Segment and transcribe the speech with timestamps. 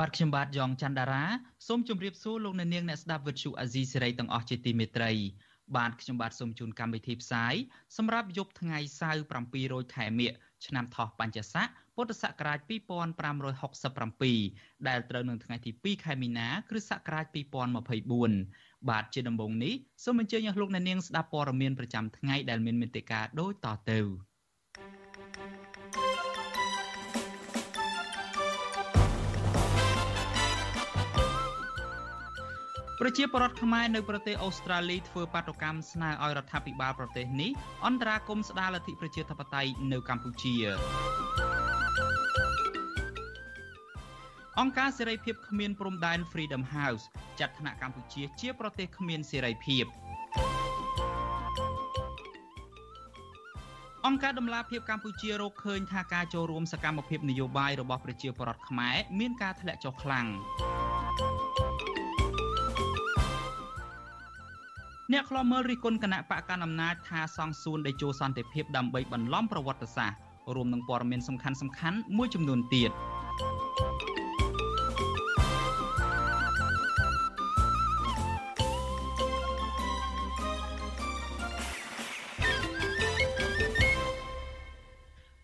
[0.00, 1.24] បាទខ្ញុំបាទយ៉ងច័ន្ទដារា
[1.66, 5.12] សូមជម្រាបសួរលោកអ្នកនាងអ្នកស្ដាប់វិទ្យុអាស៊ីសេរីទាំងអស់ជាទីមេត្រី
[5.76, 7.54] បាទខ្ញុំបាទសូមជូនកម្មវិធីផ្សាយ
[7.96, 9.22] សម្រាប់យប់ថ្ងៃសៅរ៍
[9.58, 10.30] 700ខែមិញ
[10.66, 17.24] ឆ្នាំថោះបัญចស័កពុទ្ធសករាជ2567ដែលត្រូវនឹងថ្ងៃទី2ខែមីនាគ្រិស្តសករាជ
[18.06, 19.74] 2024បាទជាដំបូងនេះ
[20.04, 24.00] សូមអញ្ជើញអស់លោកអ្នកនាងស្ដាប់ព័ត៌មានប្រចាំថ្ងៃដែលមានមេត្តាដូចតទៅ
[33.00, 37.50] ប្រជាពលរដ្ឋខ្មែរនៅប្រទេសអូស្ត្រាលីធ្វើបាតុកម្មស្នើឲ្យរដ្ឋាភិបាលប្រទេសនេះ
[37.86, 40.54] អន្តរាគមន៍ស្ដារលទ្ធិប្រជាធិបតេយ្យនៅកម្ពុជា
[44.60, 47.04] អង្គការសេរីភាពគ្មានព្រំដែន Freedom House
[47.40, 49.84] ចាត់ថ្នាក់កម្ពុជាជាប្រទេសគ្មានសេរីភាព
[54.06, 60.26] អង្គការដំឡាភិបកម្ពុជារកឃើញថាការចូលរួមសកម្មភាពនយោបាយរបស់ប្រជាពលរដ្ឋខ្មែរមានការធ្លាក់ចុះខ្លាំង
[65.12, 70.18] អ្នកខ្លាំមើលរិះគន់គណៈបកកណ្ដាលអំណាចថាសង់សួនដេជោសន្តិភាពដើម្បីបន្លំប្រវត្តិសាស្ត្រ
[70.54, 72.90] រួមនឹងព័ត៌មានសំខាន់សំខាន់មួយចំនួនទៀត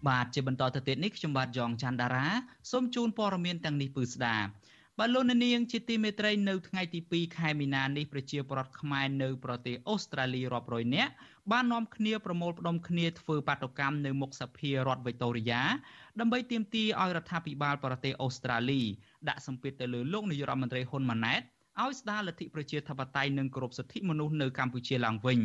[0.09, 2.27] បាទជាបន្តទៅទៀតនេះខ្ញុំបាទយ៉ងច័ន្ទដារា
[2.71, 4.62] សូមជូនព័ត៌មានទាំងនេះពឺស្ដាបា
[5.07, 11.13] ទលោកនាងជាទីមេត្រីនៅថ្ងៃទី2ខែមីនានេះប្រជាពលរដ្ឋខ្មែរនៅប្រទេសអូស្ត្រាលីរាប់រយនាក់
[11.53, 15.63] បាននាំគ្នាប្រមូលផ្ដុំគ្នាធ្វើបាតុកម្មនៅមុខសភារដ្ឋវីតូរីយ៉ា
[16.21, 18.83] ដើម្បីទាមទារឲ្យរដ្ឋាភិបាលប្រទេសអូស្ត្រាលី
[19.29, 21.43] ដាក់សម្ពាធទៅលើលោកនាយរដ្ឋមន្ត្រីហ៊ុនម៉ាណែត
[21.83, 25.41] ឲ្យស្ដារលទ្ធិប្រជាធិបតេយ្យនិងគោរពសិទ្ធិមនុស្សនៅកម្ពុជាឡើងវិញ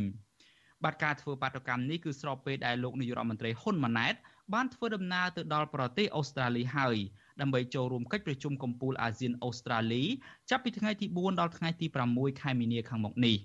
[0.84, 4.16] បាទការធ្វើបាតុកម្មនេះគឺស្របពេលដែលលោកនាយរដ្ឋមន្ត្រីហ៊ុនម៉ាណែត
[4.54, 6.98] បានធ្វើដំណើរទៅដល់ប្រទេសអូស្ត្រាលីហើយ
[7.42, 10.04] ដើម្បីចូលរួមកិច្ចប្រជុំកំពូលអាស៊ានអូស្ត្រាលី
[10.50, 13.38] ចាប់ពីថ្ងៃទី4ដល់ថ្ងៃទី6ខែមីនាខាងមុខនេះ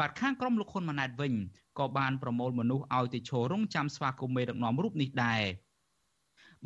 [0.00, 1.34] បាទខាងក្រុមលោកហ៊ុនម៉ាណែតវិញ
[1.78, 5.42] ក៏បានប្រមូលមនុស្សឲ្យទៅឈររងចាំស្វាគមន៍មេដឹកនាំរូបនេះដែរ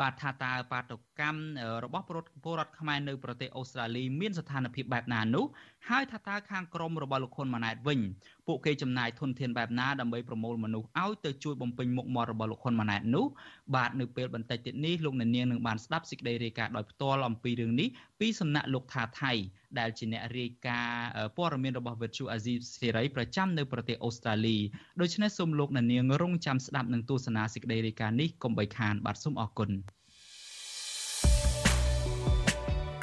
[0.01, 1.41] បាទថាតើបាតុកម្ម
[1.85, 2.11] របស់ព
[2.53, 5.45] លរដ្ឋខ្មែរនៅប្រទេសអូស្ត្រាលីមានស្ថានភាពបែបណានោះ
[5.89, 8.01] ហើយថាតើខាងក្រមរបស់លោកហ៊ុនម៉ាណែតវិញ
[8.47, 13.27] ពួកគេចំណាយធនធានបែបណាដើម្បីប្រមូលមនុស្សឲ្យទៅជួយបំពេញមុខមាត់របស់លោកហ៊ុនម៉ាណែតនោះ
[13.75, 17.89] បាទនៅពេលបន្តិចទៀតនេះលោកអ្នកនាងនឹងបានស្ដាប់សេចក្តីរាយការណ៍ដោយផ្ទាល់អំពីរឿងនេះ
[18.21, 19.33] ពីសំណាក់លោកថាថៃ
[19.79, 21.05] ដែលជាអ្នករាយការណ៍
[21.37, 24.59] ព័ត៌មានរបស់វិទ្យុអាស៊ីសេរីប្រចាំនៅប្រទេសអូស្ត្រាលី
[25.01, 29.71] ដូច្នេះសូមលោកអ្នកនាងរងចាំស្ដាប់នឹងទស្សនាសេចក្តីរាយការណ៍នេះកុំបីខានបាទសូមអរគុណ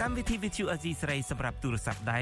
[0.02, 2.22] កម្មវិធីវិទ្យុអាស៊ីសេរីសម្រាប់ទូរស័ព្ទដៃ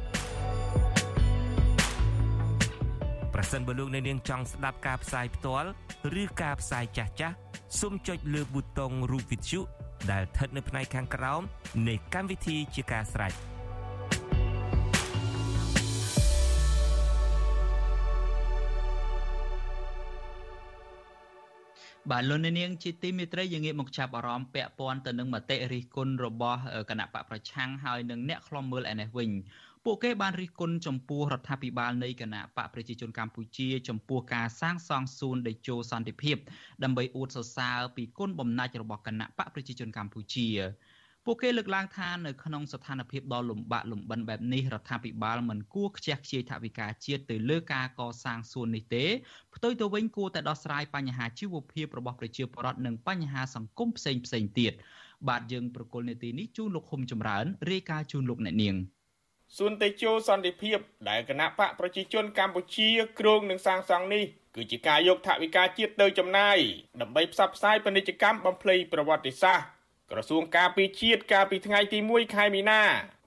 [3.41, 5.69] ប្រសិនបើលោកអ្នកនាងចង់ស្ដាប់ការផ្សាយផ្ទាល់
[6.21, 7.35] ឬការផ្សាយចាស់ចាស់
[7.79, 9.61] សូមចុចលើប៊ូតុងរូប Vithu
[10.11, 11.41] ដែលស្ថិតនៅផ្នែកខាងក្រោម
[11.87, 13.33] នៃកម្មវិធីជាការស្រេច។
[22.09, 29.29] បាទលោកនាងជាទីមេត្រីយើងងាកមកចាប់អារម្មណ៍ពាក់ព័ន្ធទៅនឹងមតិរិះគន់របស់គណៈបកប្រឆាំងហើយនឹងអ្នកខ្លំមើលឯនេះវិញ
[29.85, 36.37] ពួកគេបានរិះគន់ចំពោះរដ្ឋាភិបាលនៃគណៈបកប្រជាជនកម្ពុជាចំពោះការសាងសង់សួនដេជោសន្តិភាព
[36.83, 40.47] ដើម្បីអួតសរសើរពីគុណបំណាច់របស់គណៈបកប្រជាជនកម្ពុជា
[41.25, 49.05] ពួកគេលើកឡើងថានៅក្នុងស្ថានភាពដ៏លំបាកលំបិនបែបនេះរដ្ឋាភិបាលមិនគួរខ្ជះខ្ជាយថវិកាជាតិទៅលើការកសាងសួននេះទេ
[49.55, 54.73] ផ្ទុយទៅវិញគួរតែដោះស្រាយបញ្ហាជីវភាពរបស់ប្រជាពលរដ្ឋនិងបញ្ហាសង្គមផ្សេងផ្សេងទៀត
[55.27, 58.75] បាទយើងប្រកុលនេតិនេះជូនលោកហុំចម្រើនរាយការណ៍ជូនលោកអ្នកនាង
[59.57, 60.77] សួនតេជោសន្តិភាព
[61.09, 62.89] ដែលគណៈបកប្រជាជនកម្ពុជា
[63.19, 64.23] គ្រងនឹងសាងសង់នេះ
[64.55, 66.57] គឺជាការយកថវិកាជាតិទៅចំណាយ
[67.01, 69.67] ដើម្បីផ្សព្វផ្សាយពាណិជ្ជកម្មបំភ្លៃប្រវត្តិសាស្ត្រ
[70.11, 72.81] ក្រសួងការពារជាតិកាលពីថ្ងៃទី1ខែមីនា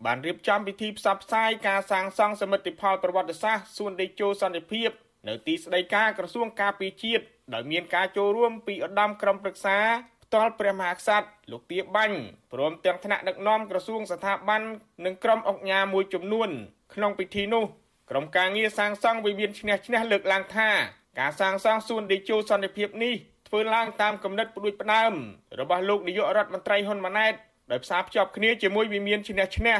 [0.05, 4.91] បានរៀបចំពិធីផ្សព្វផ្សាយការសាងសង់សមិទ្ធផលប្រវត្តិសាស្ត្រសួនដេជោសន្តិភាព
[5.29, 7.25] នៅទីស្តីការក្រសួងការពារជាតិ
[7.55, 9.79] ដោយមានការចូលរួមពីឧត្តមក្រុមប្រឹក្សា
[10.35, 12.19] ផ្ទាល់ព្រះមហាក្សត្រលោកទាបាញ់
[12.53, 14.63] ព្រមទាំងថ្នាក់ដឹកនាំក្រសួងស្ថាប័ន
[15.05, 16.51] និងក្រុមអង្គការមួយចំនួន
[16.95, 17.65] ក្នុងពិធីនោះ
[18.11, 20.69] ក្រុមការងារសាងសង់វិមានឈ្នះឈ្នះលើកឡើងថា
[21.21, 23.15] ការសាងសង់សួនដេជោសន្តិភាពនេះ
[23.49, 25.13] ធ្វើឡើងតាមគំនិតផ្ដួចផ្ដើម
[25.61, 27.35] របស់លោកនាយករដ្ឋមន្ត្រីហ៊ុនម៉ាណែត
[27.71, 29.77] ដោយផ្សារភ្ជាប់គ្នាជាមួយវិមានឈ្នះឈ្នះ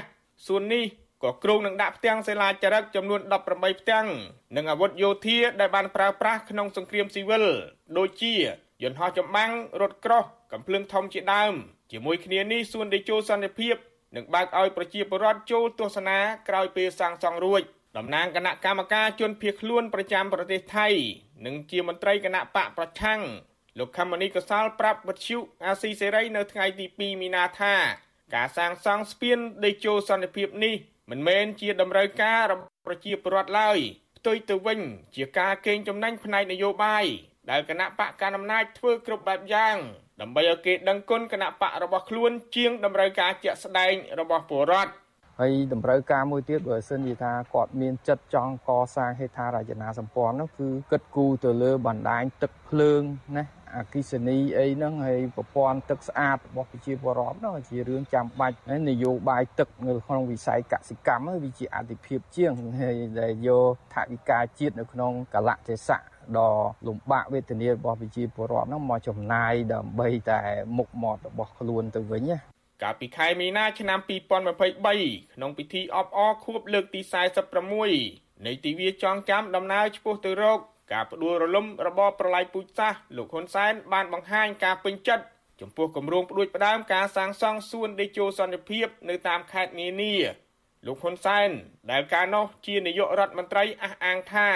[0.47, 0.85] សួននេះ
[1.23, 4.07] ក៏គ្រោងនឹងដាក់ផ្ទាំងសិលាចារឹកចំនួន18ផ្ទាំង
[4.57, 7.45] និងអាវុធយោធាដែលបានប្រើប្រាស់ក្នុងសង្គ្រាមស៊ីវិល
[7.99, 8.35] ដូចជា
[8.83, 9.51] យន្តហោះចម្បាំង
[9.81, 10.25] រថក្រោះ
[10.55, 11.55] កំភ្លើងធំជាដើម
[11.93, 13.77] ជាមួយគ្នានេះសួនដេជោសន្តិភាព
[14.17, 16.19] នឹងបើកឲ្យប្រជាពលរដ្ឋចូលទស្សនា
[16.49, 17.63] ក្រោយពេលសាងសង់រួច
[17.97, 20.89] តំណាងគណៈកម្មការជនភៀសខ្លួនប្រចាំប្រទេសថៃ
[21.47, 23.21] និងជាមន្ត្រីគណៈបកប្រឆាំង
[23.79, 27.75] លោកខមនីកសលប្រាប់វិទ្យុអាស៊ីសេរីនៅថ្ងៃទី2មីនាថា
[28.35, 30.75] ការសាងសង់ស្ពានដេជោសន្តិភាពនេះ
[31.11, 33.79] មិនមែនជាតម្រូវការរបស់ប្រជាពលរដ្ឋឡើយ
[34.19, 34.81] ផ្ទុយទៅវិញ
[35.17, 37.05] ជាការកេងចំណេញផ្នែកនយោបាយ
[37.51, 39.79] ដែលគណៈបកកណ្ដាលអំណាចធ្វើគ្រប់បែបយ៉ាង
[40.21, 44.93] ដើម្បីឲ្យគេដឹងគុណគណៈបករបស់ខ្លួនជាងតម្រូវការជាក់ស្ដែងរបស់ពលរដ្ឋ
[45.41, 53.03] ហើយតម្រូវការមួយទៀតបើសិនជាថាគាត់មានចិត្តចង់កសាងហេដ្ឋារចនាសម្ព័ន្ធនោះគឺគិតគូរទៅលើបណ្ដាញទឹកភ្លើង
[53.37, 53.45] ណា
[53.79, 58.57] អគិសនីអីហ្នឹងហើយប្រព័ន្ធទឹកស្អាតរបស់ប្រជាពលរដ្ឋហ្នឹងជារឿងចាំបាច់
[58.89, 66.01] នយោបាយទឹកនៅក្នុងវិស័យកសិកម្មវាជាអតិភិបជាងហើយដែលយកថវិកាជាតិនៅក្នុងកលៈទេសៈ
[66.39, 66.51] ដ៏
[66.87, 70.41] លំបាកវេទនារបស់ប្រជាពលរដ្ឋហ្នឹងមកចំណាយដើម្បីតែ
[70.77, 72.39] មុខមាត់របស់ខ្លួនទៅវិញណា
[72.83, 77.01] កាលពីខែមីនាឆ្នាំ2023ក្នុងពិធីអបអរខួបលើកទី
[77.75, 80.61] 46នៃទិវាចងចាំដំណើរឆ្ពោះទៅរក
[80.93, 85.25] ការផ្ដួលរលំរបបប្រល័យពូជសាសន៍លោកហ៊ុនសែនបានបង្ហាញការពេញចិត្ត
[85.61, 90.15] ចំពោះគម្រោងផ្ដួចផ្ដើមការសាងសង់សួនដេជោសន្តិភាពនៅតាមខេត្តនានា
[90.87, 91.49] លោកហ៊ុនសែន
[91.91, 94.49] ដែលកាលនោះជានាយករដ្ឋមន្ត្រីអះអាងថា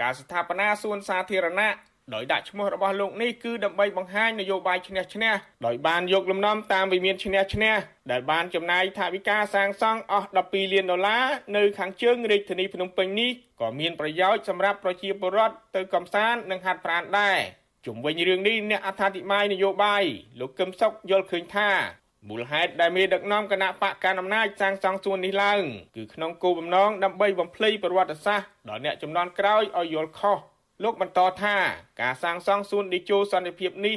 [0.00, 1.72] ការស្ថាបនាសួនសាធារណៈ
[2.14, 5.32] ដោយដាក់ឈ្មោះរបស់លោកនេះគឺដើម្បីបង្ហាញនយោបាយឈ្នះឈ្នះ
[5.66, 7.74] ដោយបានយកលំនាំតាមវិមានឈ្នះឈ្នះ
[8.12, 11.24] ដែលបានចំណាយថវិកាសាងសង់អស់12លានដុល្លារ
[11.56, 13.30] នៅខាងជើងរាជធានីភ្នំពេញនេះ
[13.60, 17.38] ក៏មានប្រយោជន៍សម្រាប់ប្រជាពលរដ្ឋទៅកំសាន្តនិងហាត់ប្រាណដែរ
[17.86, 20.04] ជុំវិញរឿងនេះអ្នកអត្ថាធិប្បាយនយោបាយ
[20.40, 21.70] លោកកឹមសុខយល់ឃើញថា
[22.28, 25.62] មូលហេតុដែលមានដឹកនាំគណៈបកកណ្ដាលអំណាចសាងសង់សួននេះឡើង
[25.96, 30.38] គឺក្នុងគោលបំណងដើម្បីបំភ្លៃប្រវត្តិសាស្ត្រដល់អ្នកចំនួនក្រោយឲ្យយល់ខុស
[30.82, 31.56] លោកបន្តថា
[32.02, 33.96] ការសាងសង់សួនឌីជោសន្តិភាពនេះ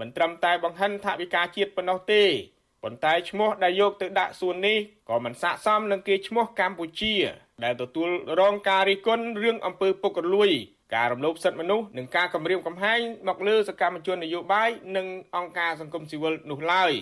[0.00, 2.22] មិនត្រឹមតែបង្ហាញថវិកាជាតិប៉ុណ្ណោះទេ
[2.82, 4.78] ប៉ុន្តែឈ្មោះដែលយកទៅដាក់សួននេះ
[5.08, 7.14] ក៏មិនស័ក្តិសមនឹងគេឈ្មោះកម្ពុជា
[7.64, 8.08] ដែលទទួល
[8.40, 10.50] រងការរិះគន់រឿងអំពើពុករលួយ
[10.94, 15.06] ការរំលោភសិទ្ធិមនុស្សនិងការគំរាមកំហែងមកលើសកម្មជននយោបាយនិង
[15.36, 16.92] អង្គការសង្គមស៊ីវិលនោះឡើយ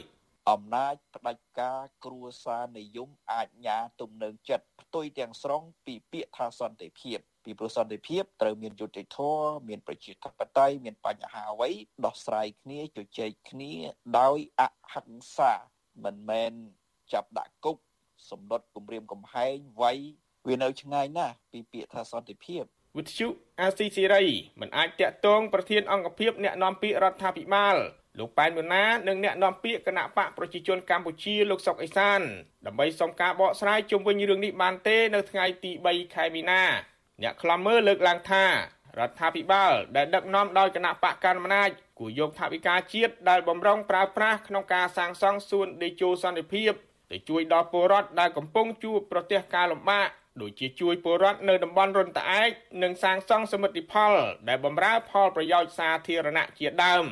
[0.51, 11.71] អំណាចផ្ដាច់ការគ្រួសារនិយមអាចញាទំនឹងចិត្តផ្ទុយទាំងស្រុងពីពាក្យថាសន្តិភាព ពីព្រោះសន្តិភាពត្រូវមានយុត្តិធម៌មានប្រជាធិបតេយ្យមានបញ្ហាអ្វី
[12.05, 13.73] ដោះស្រាយគ្នាជជែកគ្នា
[14.19, 14.63] ដោយអ
[14.93, 15.53] ហិង្សា
[16.05, 16.53] មិនមែន
[17.13, 17.77] ចាប់ដាក់គុក
[18.31, 19.99] សម្ដុតគម្រាមកំហែងវាយ
[20.47, 22.63] វានៅឆ្ងាយណាស់ពីពាក្យថាសន្តិភាព
[22.97, 23.29] វិទ្យុ
[23.61, 24.25] អាស៊ីសេរី
[24.61, 27.77] មិនអាចតាក់ទងប្រធានអង្គភិបអ្នកនាំពាក្យរដ្ឋាភិបាល
[28.19, 32.21] លោកប៉ែនមុណានិងអ្នកនាំពាក្យគណៈបកប្រជាជនកម្ពុជាលោកសុកអេសាន
[32.67, 36.63] ដើម្បីសុំការបកស្រាយជុំវិញរឿងនេះបានទេនៅថ្ងៃទី3ខែមីនា
[37.23, 38.45] អ្នកខ្លំមើលលើកឡើងថា
[38.99, 46.73] រដ្ឋាភិបាលដែលដឹកនាំដោយគណៈបកកណ្ដាលអំណាចគួរយកថវិកាជាតិដែលបំរុងប្រើប្រាស់ក្នុងការសាងសង់សួនដេជោសន្តិភាព
[47.13, 50.09] ទៅជួយដល់ពលរដ្ឋដែលកំពុងជួបប្រទះការលំបាក
[50.41, 52.51] ដូចជាជួយពលរដ្ឋនៅតំបន់រុនត្អែក
[52.83, 54.15] និងសាងសង់សមិទ្ធផល
[54.49, 57.05] ដែលបម្រើផលប្រយោជន៍សាធារណៈជាដើម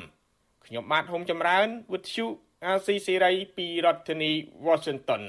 [0.66, 2.26] ខ្ញុំបាទហុំចម្រើនវិទ្យុ
[2.66, 4.32] អាស៊ីសេរីពីរដ្ឋធានី
[4.66, 5.22] Washington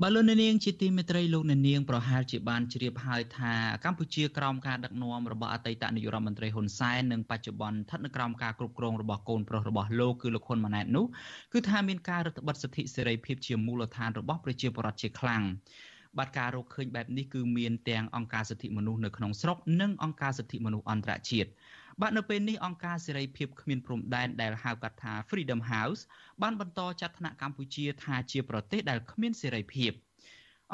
[0.00, 3.52] បលូននាងជាទីមេត្រីលោកនាងប្រហែលជាបានជ្រាបហើយថា
[3.84, 11.04] កម្ពុជាក្រោមការដឹកនាំរបស់អតីតនាយករដ្ឋមន្ត្រីហ៊ុនសែននិងបច្ចុប្បន្នស្ថិតនៅក្រោមការគ្រប់គ្រងរបស់កូនប្រុសរបស់លោកគឺលោកហ៊ុនម៉ាណែតនោះ
[11.52, 15.42] គឺថាមានការរឹតបន្តឹងសិទ្ធិសេរីភាពជាមូលដ្ឋានរបស់ប្រជាពលរដ្ឋជាខ្លាំង
[16.18, 21.50] បាទការរកឃើញបែបនេះគឺមានទាំងអង្គការសិទ្ធិមនុស្សនៅក្នុងស្រុកនិងអង្គការសិទ្ធិមនុស្សអន្តរជាតិ
[22.00, 26.00] បាទនៅពេលនេះអង្គការសេរីភាពគ្មានព្រំដែនដែលហៅកាត់ថា Freedom House
[26.42, 29.92] បានបន្តចាត់ថ្នាក់កម្ពុជាថាជាប្រទេសដែលគ្មានសេរីភាព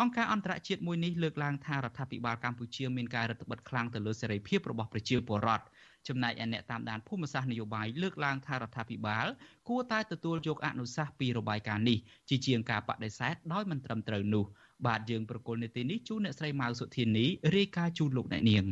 [0.00, 5.64] អង្គការអន្តរជាតិមួយនេះលើកឡើងថារដ្ឋាភិបាលកម្ពុជាមានការរឹតបន្តឹងខ្លាំងទៅលើសេរីភាពរបស់ប្រជាពលរដ្ឋ
[6.08, 9.26] ចំណែកឯអ្នកតាមដានភូមិសាស្ត្រនយោបាយលើកឡើងថារដ្ឋាភិបាល
[9.68, 11.98] គួរតែទទួលយកអនុសាសន៍ពីរបាយការណ៍នេះ
[12.28, 14.44] ជាជាងការបដិសេធដោយមិនត្រឹមត្រូវនោះ
[14.86, 18.66] បាទយើងប្រកុលនេតិនេះជូនអ្នកស្រីម៉ៅសុធានីរាយការណ៍ជូនលោកអ្នកនាង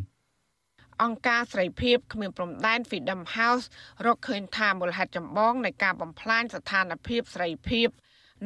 [1.02, 3.66] អង្គការស្រីភាពគ្មានព្រំដែន Freedom House
[4.06, 7.88] រកឃើញថាមូលហេតុចម្បងនៃការបំផ្លាញស្ថានភាពស្រីភាព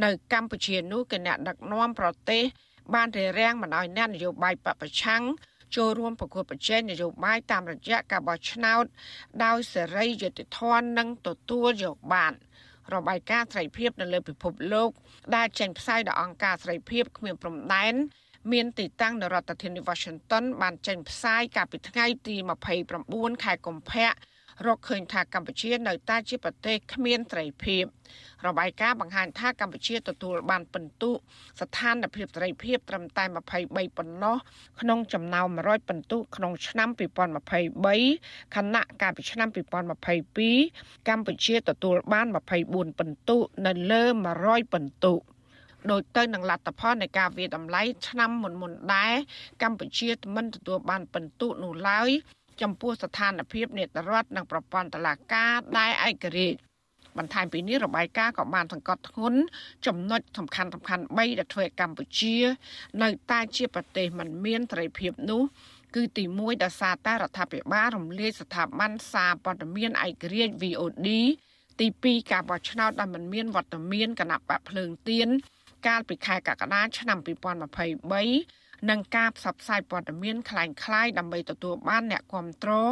[0.04, 2.42] នៅកម្ពុជានោះគឺអ្នកដឹកនាំប្រទេស
[2.94, 5.22] បានរារាំងមិនឲ្យអ្នកនយោបាយបពប្រឆាំង
[5.76, 8.84] ចូលរួមប្រកួតប្រជែងនយោបាយតាមរយៈការបោះឆ្នោត
[9.44, 12.32] ដោយសេរីយុត្តិធម៌និងទទួលយកបាន
[12.94, 14.90] របាយការណ៍ស្រីភាពនៅលើពិភពលោក
[15.36, 17.94] ដែលចេញផ្សាយដោយអង្គការស្រីភាពគ្មានព្រំដែន
[18.52, 22.36] មានទីតាំងនៅរដ្ឋធានី Washington បានចេញផ្សាយកាលពីថ្ងៃទី
[22.90, 24.08] 29ខែកុម្ភៈ
[24.66, 27.84] រកឃើញថាកម្ពុជានៅតែជាប្រទេសគ្មានត្រីភាព
[28.46, 31.10] របាយការណ៍បង្ហាញថាកម្ពុជាទទួលបានពិន្ទុ
[31.60, 33.24] ស្ថានភាពត្រីភាពត្រឹមតែ
[33.60, 34.36] 23ប៉ុណ្ណោះ
[34.80, 36.88] ក្នុងចំណោម100ពិន្ទុក្នុងឆ្នាំ
[37.90, 39.48] 2023ខណៈកាលពីឆ្នាំ
[40.28, 42.26] 2022កម្ពុជាទទួលបាន
[42.62, 44.02] 24ពិន្ទុនៅលើ
[44.38, 45.14] 100ពិន្ទុ
[45.90, 49.14] ដោយទៅនឹងលទ្ធផលនៃការវាតម្លៃឆ្នាំមុនមុនដែរ
[49.62, 52.08] កម្ពុជាមិនទទួលបានពិន្ទុនោះឡើយ
[52.62, 56.60] ចំពោះស្ថានភាពនេតរដ្ឋនិងប្រព័ន្ធតុលាការដែលឯករាជ្យ
[57.18, 59.40] បន្ថែមពីនេះរបាយការណ៍ក៏បានសង្កត់ធ្ងន់
[59.86, 62.36] ចំណុចសំខាន់សំខាន់3ដែលធ្វើឲ្យកម្ពុជា
[63.02, 65.42] នៅតែជាប្រទេសមិនមានត្រីភាពនោះ
[65.94, 71.08] គឺទី1ដោយសារតែរដ្ឋាភិបាលរំលាយស្ថាប័នសារព័ត៌មានឯករាជ្យ VOD
[71.80, 75.28] ទី2ការបោះឆ្នោតដែលមិនមានវត្តមានគណៈបកភ្លើងទៀន
[75.87, 82.89] កាលពីខែកក្កដាឆ្នាំ2023និងការផ្សព្វផ្សាយព័ត៌មានคล้ายៗដើម្បីទទួលបានអ្នកគ្រប់គ្រង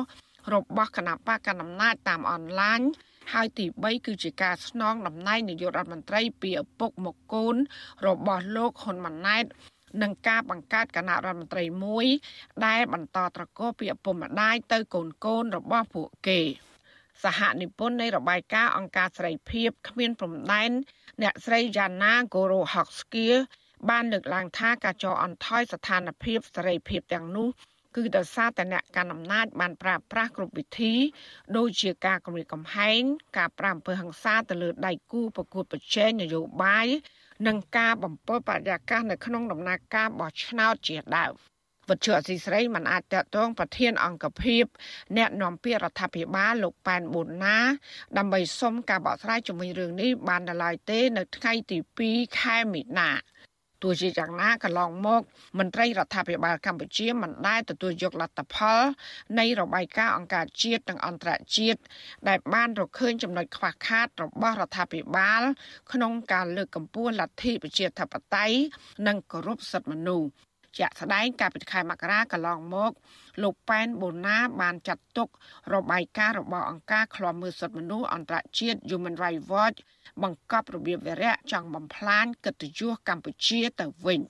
[0.54, 2.82] របស់គណៈបកកណ្ដាលអំណាចតាមអនឡាញ
[3.34, 7.56] ហើយទី3គឺជាការស្នងតំណែងនាយករដ្ឋមន្ត្រីពីឪពុកមកកូន
[8.08, 9.46] របស់លោកហ៊ុនម៉ាណែត
[10.02, 12.06] នឹងការបង្កើតគណៈរដ្ឋមន្ត្រីមួយ
[12.66, 16.42] ដែលបន្តត្រកូលពីឪពុកម្ដាយទៅកូនកូនរបស់ពួកគេ
[17.25, 20.71] សហនិពន្ធនៃរបាយការណ៍អង្គការសេរីភាពគ្មានព្រំដែន
[21.23, 23.29] អ្នកស្រីយ៉ាណាហ្គូរ៉ូហុកស្គៀ
[23.91, 27.49] បានលើកឡើងថាការចោអន្តថយស្ថានភាពសេរីភាពទាំងនោះ
[27.97, 30.95] គឺដោយសារតែអ្នកកាន់អំណាចបានប្រើប្រាស់គ្រប់វិធី
[31.57, 33.01] ដូចជាការគម្រាមកំហែង
[33.39, 36.87] ការប្រាំអំពើហិង្សាទៅលើដៃគូប្រកួតប្រជែងនយោបាយ
[37.47, 41.35] និងការបំពុលបរិយាកាសនៅក្នុងដំណើរការបោះឆ្នោតជាដើម
[41.89, 44.65] វត្ថុអសីស្រីមិនអាចតតងប្រធានអង្គភិប
[45.17, 47.59] អ្នកនាំពាក្យរដ្ឋាភិបាលលោកប៉ែនប៊ុនណា
[48.19, 51.79] ដើម្បីសុំការបកស្រាយជំវិញរឿងនេះបានដល់ឡើយទេ នៅថ្ងៃទី
[52.09, 53.11] 2ខែមីនា
[53.83, 55.23] ទោះជាយ៉ាងណាកន្លងមក
[55.59, 58.81] មន្ត្រីរដ្ឋាភិបាលកម្ពុជាមិនដែលទទួលយកលទ្ធផល
[59.39, 61.81] នៃរបាយការណ៍អង្គការជាតិនិងអន្តរជាតិ
[62.29, 65.43] ដែលបានរកឃើញចំណុចខ្វះខាតរបស់រដ្ឋាភិបាល
[65.93, 68.57] ក្នុងការលើកកម្ពស់លទ្ធិប្រជាធិបតេយ្យ
[69.07, 70.29] និងគោរពសិទ្ធិមនុស្ស
[70.79, 72.93] ជាក់ស្ដែងកាលពីខែមករាកន្លងមក
[73.43, 75.29] លោកប៉ែនបូណាបានចាត់ទុក
[75.75, 79.79] របាយការណ៍របស់អង្គការឃ្លាំមើលសិទ្ធិមនុស្សអន្តរជាតិ Human Rights Watch
[80.23, 84.21] បង្កប់របៀបវារៈចង់បំផ្លាញកិត្តិយសកម្ពុជាទៅវិញ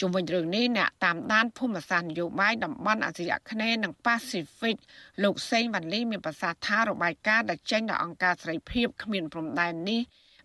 [0.00, 4.76] ជុំវិញរឿងនេះអ្នកតាមដានភូមិសាស្ត្រនយោបាយតំបន់អាស៊ីអាគ្នេយ៍និងប៉ាស៊ីហ្វិក
[5.24, 10.00] លោកសេងវ៉ាន់លីមានប្រសាសន៍ថារបាយការណ៍ដែលចេញដោយអង្គការសេរីភាពគ្មានព្រំដែននេះ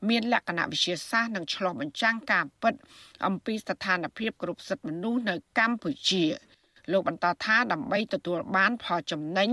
[0.10, 2.74] មានលក្ខណៈវិទ្យាសាស្ត្រនិងឆ្លុះបញ្ចាំងការពិត
[3.26, 6.26] អំពីស្ថានភាពគ្រប់សិទ្ធិមនុស្សនៅកម្ពុជា
[6.92, 9.50] លោកបន្តថាដើម្បីទទួលបានផលចំណេញ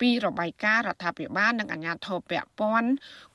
[0.00, 2.90] ពីរបាយការណ៍រដ្ឋាភិបាលនិងអាជ្ញាធរពាក់ព័ន្ធ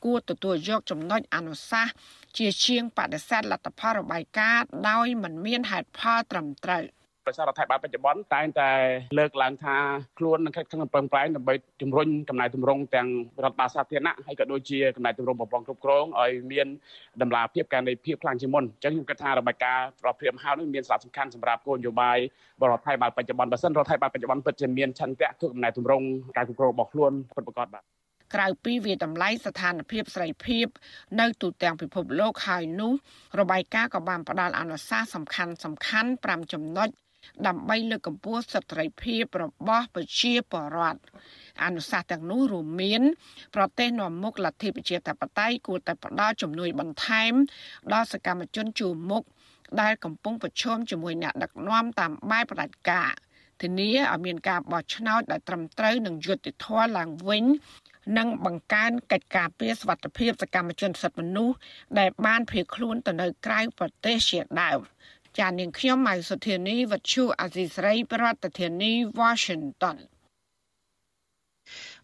[0.06, 1.94] គួរទទួលយកចំណុចអនុសាសន៍
[2.38, 6.84] ជាជាងបដិសេធលទ្ធផលរបាយការណ៍ដោយមិនមានហេតុផលត្រឹមត្រូវ
[7.28, 8.72] ប្រសាររដ្ឋាភិបាលបច្ចុប្បន្នតែងតែ
[9.18, 9.78] លើកឡើងថា
[10.20, 13.08] ខ្លួននឹងខិតខំប្រឹងប្រែងដើម្បីជំរុញកំណែទម្រង់ទាំង
[13.44, 16.68] រដ្ឋបាលសាធារណៈហើយក៏ដូចជាកំណែទម្រង់ប្រព័ន្ធគ្រប់គ្រងឲ្យមាន
[17.22, 22.18] ដំណាភាពការនៃភាពខ្លាំងជាងមុនអញ្ចឹងខ្ញុំគិតថារបាយការណ៍រដ្ឋព្រាមហៅនេះមានសារៈសំខាន់សម្រាប់គោលនយោបាយ
[22.62, 26.06] រដ្ឋាភិបាលបច្ចុប្បន្នបើសិនរដ្ឋាភិបាលបច្ចុប្បន្នពិតជាមានឆន្ទៈធ្វើកំណែទម្រង់
[26.38, 27.98] ការគ្រប់គ្រងរបស់ខ្លួនពិតប្រាកដបាទ
[28.36, 30.68] ក្រៅពីវាតម្លៃស្ថានភាពសេរីភាព
[31.20, 32.94] នៅទូទាំងពិភពលោកហើយនោះ
[33.40, 36.90] របាយការណ៍ក៏បានផ្ដល់អនុសាសន៍សំខាន់សំខាន់5ចំណុច
[37.48, 41.02] ដើម្បីលើកកម្ពស់សិទ្ធិសេរីភាពរបស់ប្រជាពលរដ្ឋ
[41.64, 43.02] អនុសាសន៍ទាំងនោះរួមមាន
[43.56, 47.34] ប្រទេសនាំមុខលទ្ធិប្រជាធិបតេយ្យគួរតែផ្ដល់ជំនួយបន្ថែម
[47.94, 49.24] ដល់សកម្មជនជួរមុខ
[49.82, 53.12] ដែលកំពុងប្រឈមជាមួយអ្នកដឹកនាំតាមបែបផ្ដាច់ការ
[53.62, 57.46] ធានាឲ្យមានការបោះឆ្នោតដែលត្រឹមត្រូវនិងយុត្តិធម៌ឡើងវិញ
[58.18, 61.56] និងបង្កើនកិច្ចការពារសវត្ថិភាពសកម្មជនសិទ្ធិមនុស្ស
[62.00, 64.80] ដែលបានភៀសខ្លួនទៅនៅក្រៅប្រទេសជាដើម
[65.40, 69.98] ចានាងខ្ញុំម៉ៅសុធានីវັດឈូអាស៊ីស្រីប្រធានាធិបតី Washington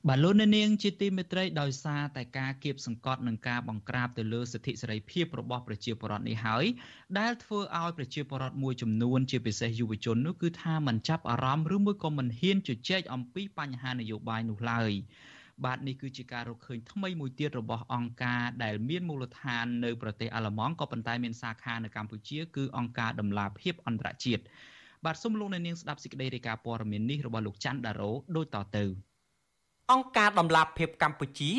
[0.08, 6.66] បាទលោកអ្នកនាងជាទីមេត្រីដោយសារតែការគៀបសង្កត់និងការបង្ក្រាបទៅលើសិទ្ធិសេរីភាពរបស់ប្រជាពលរដ្ឋនេះហើយ
[7.20, 14.92] ដែលធ្វើឲ្យប្រជាពលរដ្ឋមួយចំនួនជាពិសេសយុវជននោះគឺថាមិនចាប់អារម្មណ៍ឬមួយក៏មិនហ៊ានជជែកអំពីបញ្ហានយោបាយនោះឡើយ
[15.66, 24.44] បាទនេះគឺជាការរកឃើញថ្មីមួយទៀតរបស់អង្គការដែលមានមូលដ្ឋាននៅប្រទេសអាល្លឺម៉ង់ក៏ប៉ុន្តែមានសាខានៅកម្ពុជាគឺអង្គការដំឡាភិបអន្តរជាតិ
[25.06, 28.86] បាទសូមលោកអ្នកនាងស្ដាប់សេចក្តីរាយការណ៍ព័ត៌មាននេះរបស់លោកច័ន្ទដារ៉ូដូចតទៅ
[29.92, 31.52] អង្គការដំឡាភិបកម្ពុជា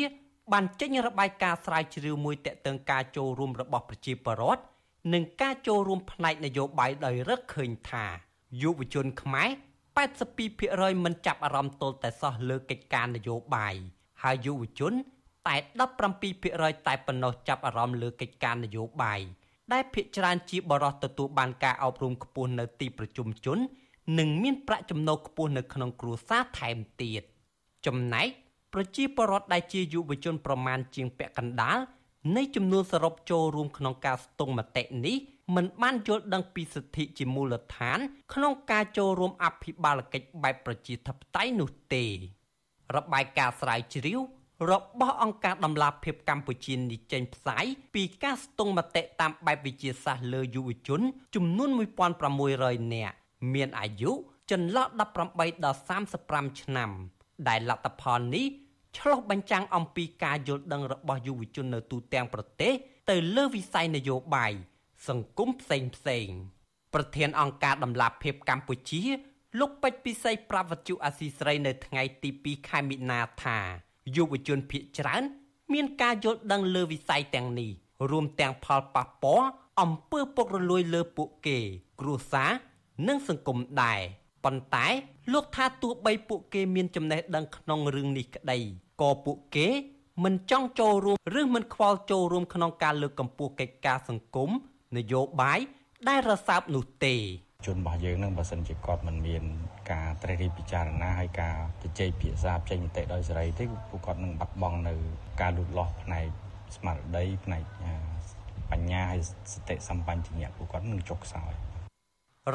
[0.53, 4.63] បានចេញរបាយការណ៍ស្រាវជ្រាវមួយទាក់ទងការចូលរួមរបស់ប្រជាពលរដ្ឋ
[5.13, 8.05] និងការចូលរួមផ្នែកនយោបាយដោយរកឃើញថា
[8.61, 9.49] យុវជនខ្មែរ
[10.27, 13.75] 82%មិនចាប់អារម្មណ៍ទល់តែសោះលើកិច្ចការនយោបាយ
[14.25, 14.93] ហើយយុវជន
[15.47, 15.55] តែ
[16.21, 19.19] 17%តែប៉ុណ្ណោះចាប់អារម្មណ៍លើកិច្ចការនយោបាយ
[19.73, 23.57] ដែលភាគច្រើនជាបរិសុទ្ធទទួលបានការអប់រំខ្ពស់នៅទីប្រជុំជន
[24.19, 27.23] និងមានប្រាក់ចំណូលខ្ពស់នៅក្នុងគ្រួសារថែមទៀត
[27.85, 28.27] ចំណែក
[28.73, 31.77] ប្រជាពលរដ្ឋដែលជាយុវជនប្រមាណជាងពាក់កណ្ដាល
[32.35, 35.15] នៃចំនួនសរុបចូលរួមក្នុងការស្ទង់មតិនេះ
[35.55, 37.99] មិនបានយល់ដឹងពីសិទ្ធិជាមូលដ្ឋាន
[38.33, 42.05] ក្នុងការចូលរួមអភិបាលកិច្ចបែបប្រជាធិបតេយ្យនោះទេ
[42.95, 44.19] របាយការណ៍ស្រាវជ្រាវ
[44.71, 51.01] របស់អង្គការដំឡាភិបកម្ពុជានេះចេញផ្សាយពីការស្ទង់មតិតាមបែបវិទ្យាសាស្ត្រលើយុវជន
[51.35, 51.69] ចំនួន
[52.31, 53.15] 1600នាក់
[53.53, 54.11] មានអាយុ
[54.51, 54.87] ចន្លោះ
[55.25, 55.79] 18ដល់
[56.19, 56.89] 35ឆ្នាំ
[57.47, 58.45] ដែលលទ្ធផលនេះ
[58.97, 62.73] ឆ្លុះបញ្ចាំងអំពីការយល់ដឹងរបស់យុវជននៅទូទាំងប្រទេស
[63.09, 64.53] ទៅលើវិស័យនយោបាយ
[65.07, 66.27] សង្គមផ្សេងផ្សេង
[66.93, 69.01] ប្រធានអង្គការដំឡាភិបកម្ពុជា
[69.59, 73.57] លោកពេជ្រពិសីប្រវត្តិអាស៊ីស្រីនៅថ្ងៃទី2ខែមិនិនាថា
[74.15, 75.23] យុវជនភៀកច្រើន
[75.73, 77.71] មានការយល់ដឹងលើវិស័យទាំងនេះ
[78.11, 79.47] រួមទាំងផលប៉ះពាល់
[79.81, 81.57] អំពើពុករលួយលើពួកគេ
[81.99, 82.51] គ្រួសារ
[83.07, 83.99] និងសង្គមដែរ
[84.43, 84.87] ប៉ុន្តែ
[85.33, 88.57] លោកថាទោះបីពួកគេមានចំណេះដឹងក្នុងរឿងនេះក្តី
[89.01, 89.67] ក៏ពួកគេ
[90.23, 94.49] មិនចង់ចូលរួមឬមិនខ្វល់ចូលរួមក្នុងការលើកកម្ពស់កិច្ចការសង្គម
[94.97, 95.59] នយោបាយ
[96.07, 97.15] ដែលរសើបនោះទេ
[97.65, 99.43] ជនរបស់យើងនឹងបើសិនជាគាត់មិនមាន
[99.91, 104.93] ការត្រិះរិះពិចារណាហើយការជជែកភាសាចេញមតិដោយសេរីទេពួកគាត់នឹងបាត់បង់នៅ
[105.41, 106.25] ការលូតលាស់ផ្នែក
[106.75, 107.63] ស្មារតីផ្នែក
[108.71, 109.21] បញ្ញាហើយ
[109.53, 111.51] សតិសម្បញ្ញៈពួកគាត់នឹងចុះខ្សោយ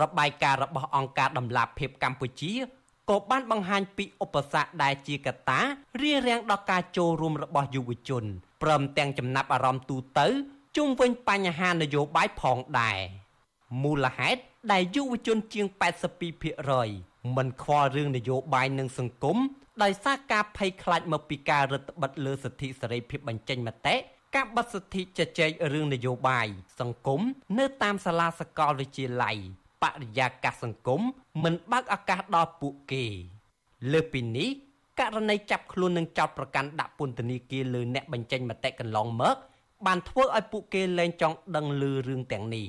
[0.03, 2.53] របាយការណ៍របស់អង្គការដំឡាភិបកម្ពុជា
[3.11, 5.61] ក៏បានបង្ហាញពីឧបសគ្គដែលជាកត្តា
[6.03, 8.25] រារាំងដល់ការចូលរួមរបស់យុវជន
[8.63, 10.27] ព្រមទាំងចំណាប់អារម្មណ៍ទូទៅ
[10.77, 12.99] ជុំវិញបញ្ហានយោបាយផងដែរ
[13.83, 14.41] មូលហេតុ
[14.73, 15.67] ដែលយុវជនជាង
[16.51, 19.39] 82%មិនខ្វល់រឿងនយោបាយនិងសង្គម
[19.83, 23.97] ដោយសារការភ័យខ្លាចមកពីការរឹតបន្តឹងលើសិទ្ធិសេរីភាពបញ្ចេញមតិ
[24.35, 26.47] ការបិទសិទ្ធិជជែករឿងនយោបាយ
[26.81, 27.21] សង្គម
[27.59, 29.37] នៅតាមសាលាសកលវិទ្យាល័យ
[29.83, 31.01] បរិយាកាសសង្គម
[31.45, 33.05] មិនបើកឱកាសដល់ពួកគេ
[33.93, 34.49] លើពីនេះ
[35.01, 39.37] ករណីចាប់ខ្លួននិងចោទប្រកាន់ដាក់ពន្ធនាគារលើអ្នកបញ្ចេញមតិកន្លងមក
[39.87, 42.67] បានធ្វើឲ្យពួកគេលែងចង់ដឹងឮរឿងទាំងនេះ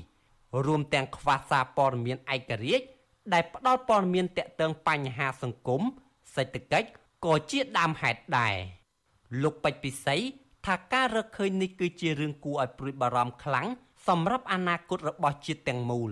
[0.66, 2.86] រួមទាំងខ្វះសារព័ត៌មានឯករាជ្យ
[3.34, 5.82] ដែលផ្ដល់ព័ត៌មានតាក់ទងបញ្ហាសង្គម
[6.36, 6.88] សេដ្ឋកិច្ច
[7.26, 8.56] ក៏ជាដើមហេតុដែរ
[9.44, 10.18] លោកពេជ្រពិសី
[10.66, 13.68] ថាការរកឃើញនេះគឺជារឿងគួរឲ្យព្រួយបារម្ភខ្លាំង
[14.08, 16.12] សម្រាប់អនាគតរបស់ជាតិទាំងមូល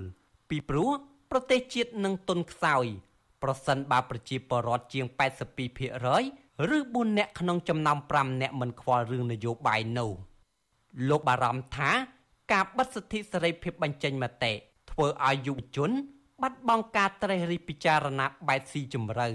[0.50, 0.90] ពីព្រោះ
[1.32, 2.86] ប្រទេសជាតិនឹងទុនខ្សោយ
[3.44, 5.06] ប្រសិនបើប្រជាពលរដ្ឋជាង
[5.90, 10.12] 82%ឬ4នាក់ក្នុងចំណោម5នាក់មិនខ្វល់រឿងនយោបាយនោះ
[11.10, 11.92] លោកបារម្ភថា
[12.52, 14.54] ការបិទសិទ្ធិសេរីភាពបញ្ចេញមតិ
[14.92, 15.92] ធ្វើឲ្យយុវជន
[16.42, 19.28] បាត់បង់ការត្រេះរិះពិចារណាបែបស៊ីជម្រៅ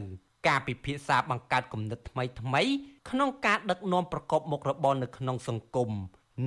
[0.48, 2.62] ការពិភាក្សាបង្កើតគំនិតថ្មីថ្មី
[3.10, 5.90] ក្នុងការដឹកនាំប្រកបមុខរបរនៅក្នុងសង្គម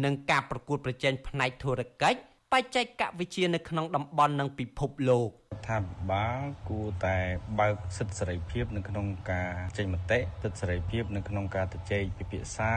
[0.03, 2.19] និងការប្រកួតប្រជែងផ្នែកធុរកិច្ច
[2.53, 2.85] បច្ចេក
[3.19, 5.29] វិទ្យានៅក្នុងតំបន់និងពិភពលោក
[5.67, 5.77] ថា
[6.11, 7.17] បាលគួរតែ
[7.59, 12.73] បើកសិទ្ធិសេរីភាពនៅក្នុងការចេញមតិសិទ្ធិសេរីភាពនៅក្នុងការទៅជែកពិភាក្សា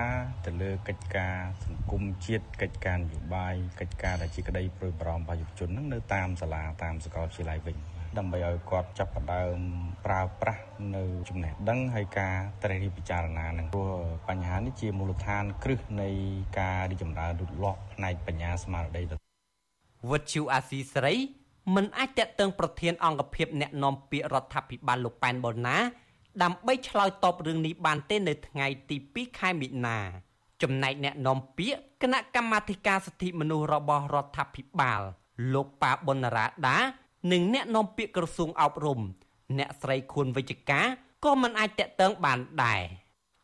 [0.47, 7.77] ទៅលើកិច្ចការសង្គមជាតិកិច្ចការនយោបាយកិច្ចការដែលជាក្តីព្រួយបារម្ភរបស់យុវជននឹងនៅតាមសាលាតាមសាកលវិទ្យាល័យវិញ
[8.19, 9.59] ដើម្បីឲ្យគាត់ចាប់ផ្ដើម
[10.07, 10.63] ប្រើប្រាស់
[10.97, 13.93] នៅចំណេះដឹងហើយការត្រេះរិះពិចារណានឹងព្រោះ
[14.29, 16.09] បញ្ហានេះជាមូលដ្ឋានគ្រឹះនៃ
[16.59, 19.20] ការរីកចម្រើនលូតលាស់ផ្នែកបញ្ញាស្មារតី
[20.09, 21.17] វត្តជូអាស៊ីសេរី
[21.75, 25.77] មិនអាចតេតឹងប្រធានអង្គភិបអ្នកនាំពាក្យរដ្ឋាភិបាលលោកប៉ែនបូណា
[26.43, 29.99] ដើម្បីឆ្លើយតបរឿងនេះបានទេនៅថ្ងៃទី2ខែមិនិនា
[30.63, 35.03] ចំណែកអ្នកនាំពាក្យគណៈកម្មាធិការសិទ្ធិមនុស្សរបស់រដ្ឋាភិបាល
[35.55, 36.79] លោកប៉ាប៊ុនរ៉ាដា
[37.33, 39.01] និងអ្នកនាំពាក្យក្រសួងអប់រំ
[39.59, 40.87] អ្នកស្រីខួនវិជ្ជការ
[41.25, 42.83] ក៏មិនអាចតេតឹងបានដែរ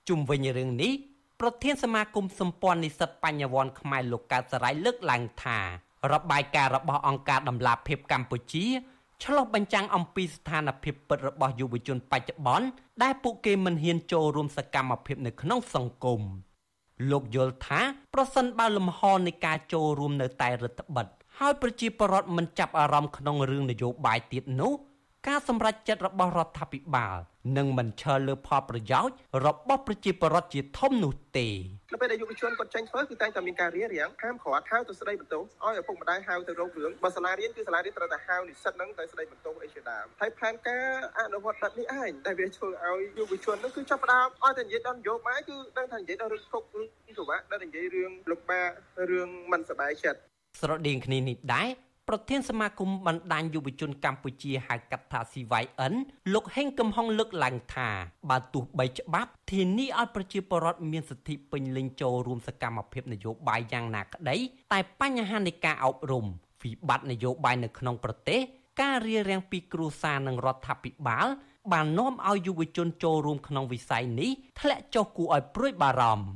[0.08, 0.92] ជុំវិញរឿងនេះ
[1.40, 5.60] ប្រធានសមាគមសម្ព័ន្ធនិស្សិតបញ្ញវន្តខ្មែរលោកកើតសរាយលើកឡើងថា
[6.12, 8.66] របាយការណ៍របស់អង្គការដំឡាភិបកម្ពុជា
[9.24, 12.66] ឆ្លុះបញ្ចាំងអំពីស្ថានភាពពិតរបស់យុវជនបច្ចុប្បន្ន
[13.02, 16.20] ដែលពួកគេមិនហ៊ានចូលរួមសកម្មភាពនៅក្នុងសង្គម
[17.10, 17.80] លោកយល់ថា
[18.14, 21.06] ប្រសិនបើលំហនៃការចូលរួមនៅតែរដ្ឋបិទ
[21.38, 24.72] ហើយប្រជាពលរដ្ឋមិនចាប់អារម្មណ៍ក្នុងរឿងនយោបាយទៀតនោះ
[25.28, 27.16] ការសម្រេចចិត្តរបស់រដ្ឋាភិបាល
[27.58, 29.14] និងមិនឈលលើផលប្រយោជន៍
[29.46, 31.48] របស់ប្រជាពលរដ្ឋជាធំនោះទេ
[31.92, 40.86] នៅពេលដែលយុវជនគាត់ចេញធ្វើគឺតែងតែមានការរៀបរៀងហាមឃាត់ហៅទៅស្ដីបន្ទោសឲ្យឪពុកម្ដាយហៅទៅរោគរឿងបើសាលារៀនគឺសាលារៀនត្រូវតែហៅនិស្សិតហ្នឹងទៅស្ដីបន្ទោសអីជាដើមហើយផែនការ
[41.18, 48.70] អនុវត្តបែបនេះឯងតែវាធ្វើឲ្យយុវជនហ្នឹងគឺចាប់ផ្ដើមឲ្យតែនិយាយដល់នយោបាយគឺដឹងថានិយាយដល់រឿងគុករឿងពិបាកដល់និយាយរឿងលំបាក
[49.10, 50.18] រឿងមិនសប្បាយចិត្ត
[50.60, 51.68] ស្រដៀងគ្នានេះដែរ
[52.10, 55.94] ប្រធានសមាគមបណ្ដាញយុវជនកម្ពុជាហៅកាត់ថា CYN
[56.34, 57.88] លោកហេងកំហុងលើកឡើងថា
[58.30, 64.36] បើទោះបីច្បាប់ធានាឲ្យប្រជាពលរដ្ឋមានសិទ្ធិពេញលេញចូលរួមសកម្មភាពនយោបាយយ៉ាងណាក្តី
[64.72, 66.24] តែបញ្ហានៃការអប់រំ
[66.62, 68.40] វិបត្តិនយោបាយនៅក្នុងប្រទេស
[68.80, 71.26] ការរៀបរៀងពីគ្រួសារនិងរដ្ឋាភិបាល
[71.72, 76.26] បាននាំឲ្យយុវជនចូលរួមក្នុងវិស័យនេះធ្លាក់ចុះគួរឲ្យព្រួយបារម្ភ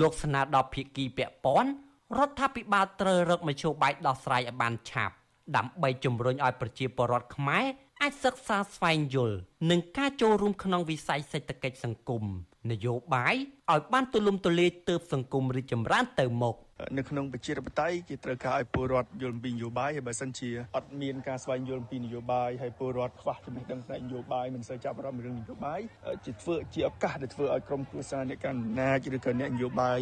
[0.00, 1.70] លោកស្នើដល់ភាគីពាក់ព័ន្ធ
[2.18, 5.14] រដ្ឋាភិបាលត្រូវរកមធ្យោបាយដោះស្រាយឲ្យបានឆាប់
[5.56, 7.64] ដើម្បីជំរុញឲ្យប្រជាពលរដ្ឋខ្មែរ
[8.02, 9.36] អាចសិក្សាស្វែងយល់
[9.70, 12.24] និងការចូលរួមក្នុងវិស័យសេដ្ឋកិច្ចសង្គម
[12.72, 13.34] នយោបាយ
[13.72, 16.56] ឲ្យបានទូលំទូលាយទើបសង្គមរីកចម្រើនទៅមុខ
[16.98, 25.80] នៅក្នុងប្រជាធិបតេយ្យគេត្រូវការឲ្យពលរដ្ឋយល់ពីនយោបាយហើយបើសិនជាអត់មានការស្វែងយល់ពីនយោបាយហើយពលរដ្ឋខ្វះចំណេះដឹងផ្នែកនយោបាយមិនសូវចាប់អារម្មណ៍រឿងនយោបាយ
[26.24, 29.98] ជាធ្វើជាឱកាសដែលធ្វើឲ្យក្រុមគ្រួសារអ្នកកាន់អំណាចឬក៏អ្នកនយោបាយ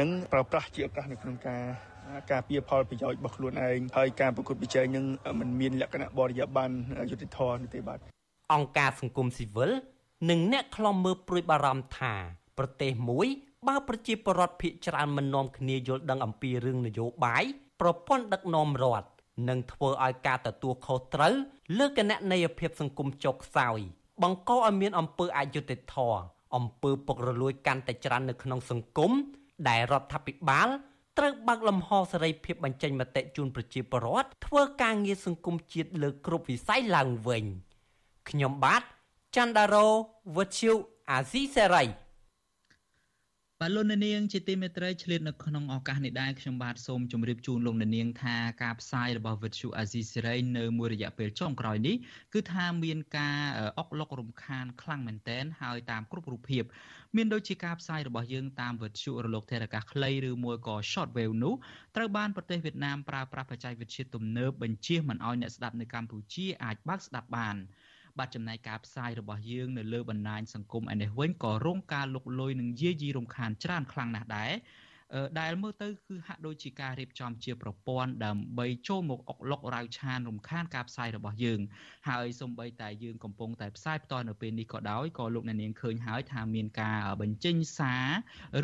[0.00, 1.62] នឹងប្រើប្រាស់ជាឱកាសនៅក្នុងការ
[2.30, 5.04] ការពៀផលប្រយោជន៍របស់ខ្លួនឯងហើយការប្រកួតប្រជែងនឹង
[5.40, 6.76] มันមានលក្ខណៈបរិយាបន្ន
[7.10, 7.98] យុតិធម៌នោះទេបាទ
[8.54, 9.70] អង្គការសង្គមស៊ីវិល
[10.30, 12.14] និងអ្នកខ្លំមើលព្រួយបារម្ភថា
[12.58, 13.26] ប្រទេសមួយ
[13.68, 17.44] បើប្រជាពលរដ្ឋភាគច្រើនមិននាំគ្នាយល់ដឹងអំពីរឿងនយោបាយ
[17.80, 19.08] ប្រព័ន្ធដឹកនាំរដ្ឋ
[19.48, 21.34] នឹងធ្វើឲ្យការទទួលខុសត្រូវ
[21.78, 23.78] លើគណនេយ្យភាពសង្គមចុះខ្សោយ
[24.22, 26.20] បង្កឲ្យមានអំពើអយុត្តិធម៌
[26.56, 29.12] អំពើពុករលួយកាន់តែច្រើននៅក្នុងសង្គម
[29.68, 30.68] ដែលរដ្ឋាភិបាល
[31.18, 37.44] ត្រូវបើកលំហសេរីភាពបញ្ចេញមតិជូនប្រជាពលរដ្ឋធ្វើការងារសង្គមជាតិលើគ្រប់វិស័យឡើងវិញ
[38.28, 38.82] ខ្ញុំបាទ
[39.34, 39.86] ច័ន្ទដារោ
[40.36, 40.72] វុទ្ធុ
[41.10, 41.84] អាស៊ីសេរី
[43.60, 51.96] បាទលោកនាងជាទីមេត្រីឆ្លៀតនៅក្នុងឱកាសនេះដែរខ្ញុំបាទសូមជម្រាបជូនលោកនាងថាការផ្សាយរបស់វិទ្យុអាស៊ីសេរីនៅមួយរយៈពេលចុងក្រោយនេះ
[52.34, 53.40] គឺថាមានការ
[53.78, 56.64] អុកឡុករំខានខ្លាំងមែនទែនហើយតាមគ្រប់រូបភាព
[57.16, 61.54] មានដូចជាការផ្សាយរបស់យើងតាមវិទ្យុរលកធារកាសខ្លីឬមួយក៏ short wave នោះ
[61.96, 67.56] ត្រូវបានប្រទេសវៀតណាមប្រើប្រាស់បច្ចេកវិទ្យាទំនើបបញ្ជាមិនឲ្យអ្នកស្ដាប់នៅកម្ពុជាអាចបើកស្ដាប់បាន
[68.18, 74.52] បាទចំណែកការផ្សាយរបស់យើងនៅលើបណ្ដាញសង្គមឯនេះវិញក៏រងការលុកលុយនិងយាយីរំខានច្រើនខ្លាំងណាស់ដែរ
[75.40, 81.60] ដែលមើលទៅគឺហាក់ដូចជាការរៀបចំជាប្រព័ន្ធដើម្បីចូលមកអុកឡុករៅឆានរំខានការផ្សាយរបស់យើង
[82.08, 87.94] ហើយសំបីតែយើងកំពុងតែផ្សាយផ្ទាល់នៅពេលនេះក៏ដោយក៏លោកអ្នកនាងឃើញហើយថាមានការបញ្ចេញសា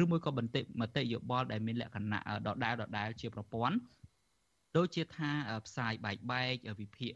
[0.01, 3.77] រឬមួយក៏បន្តិមតិយោបល់ដែលមានលក្ខណៈដដែលដដែលជាប្រព័ន្ធ
[4.79, 5.31] ដូចជាថា
[5.67, 7.11] ផ្សាយបែកបែកវិភាគ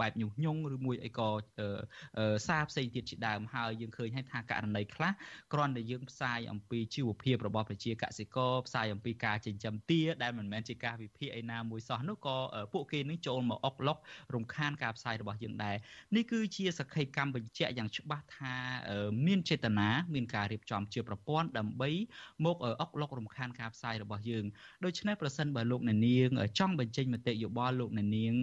[0.00, 1.28] បែបញុះញង់ឬមួយអីក៏
[2.46, 5.12] សារផ្សេងទៀតជាដើមហើយយើងឃើញហើយថាករណីខ្លះ
[5.52, 12.36] គ្រាន់តែយើងផ្សាយអំពីជីវភាពរបស់ប្រជាកសិករផ្សាយអំពីការចិញ្ចឹមទាដែលមិនមែនជាការវិភាគឯណាមួយសោះនោះក៏
[12.72, 13.98] ពួកគេនឹងចូលមកអុកឡុក
[14.34, 15.76] រំខានការផ្សាយរបស់យើងដែរ
[16.16, 18.54] នេះគឺជាសក្ខីកម្មបញ្ជាក់យ៉ាងច្បាស់ថា
[19.26, 21.90] មានចេតនាមានការរៀបចំជាប្រព័ន្ធដើម្បី
[22.44, 24.44] មកអុកឡុករំខានការផ្សាយរបស់យើង
[24.84, 28.34] ដូច្នេះប្រសិនបើលោកអ្នកនាងចង់បញ្ចេញមតិយោបល់លោកអ្នកនាង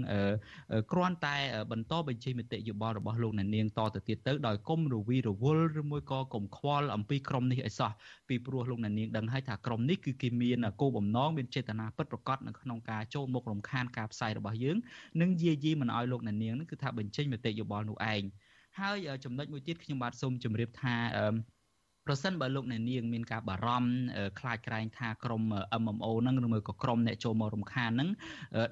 [0.91, 1.35] គ្រាន់តែ
[1.71, 7.91] បន្តបញ្ចេញមតិយោបល់របស់លោកអ្នកនាងតទៅទៀតទៅដោយគុំរវីរវល់ឬមួយក៏កុំខ្វល់អំពីក្រុមនេះឲ្យសោះ
[8.29, 14.77] ពីព្រោះលោកអ្នកនាងដឹងហើយថាក្រុមនេះគឺគេមានគោលបំណងមានចេតនាពិតប្រាកដនៅក្នុងការចូលមករំខានការផ្សាយរបស់យើង
[15.21, 18.23] និងយាយីមិនឲ្យលោកអ្នកនាងគឺថាបញ្ចេញមតិយោបល់នោះឯង
[18.79, 20.95] ហើយចំណុចមួយទៀតខ្ញុំបាទសូមជម្រាបថា
[22.07, 23.89] ប្រសិនបើលោកអ្នកនាងមានការបារម្ភ
[24.39, 25.43] ខ្លាចក្រែងថាក្រុម
[25.81, 28.09] MMO ហ្នឹងឬមួយក៏ក្រុមអ្នកចូលមករំខានហ្នឹង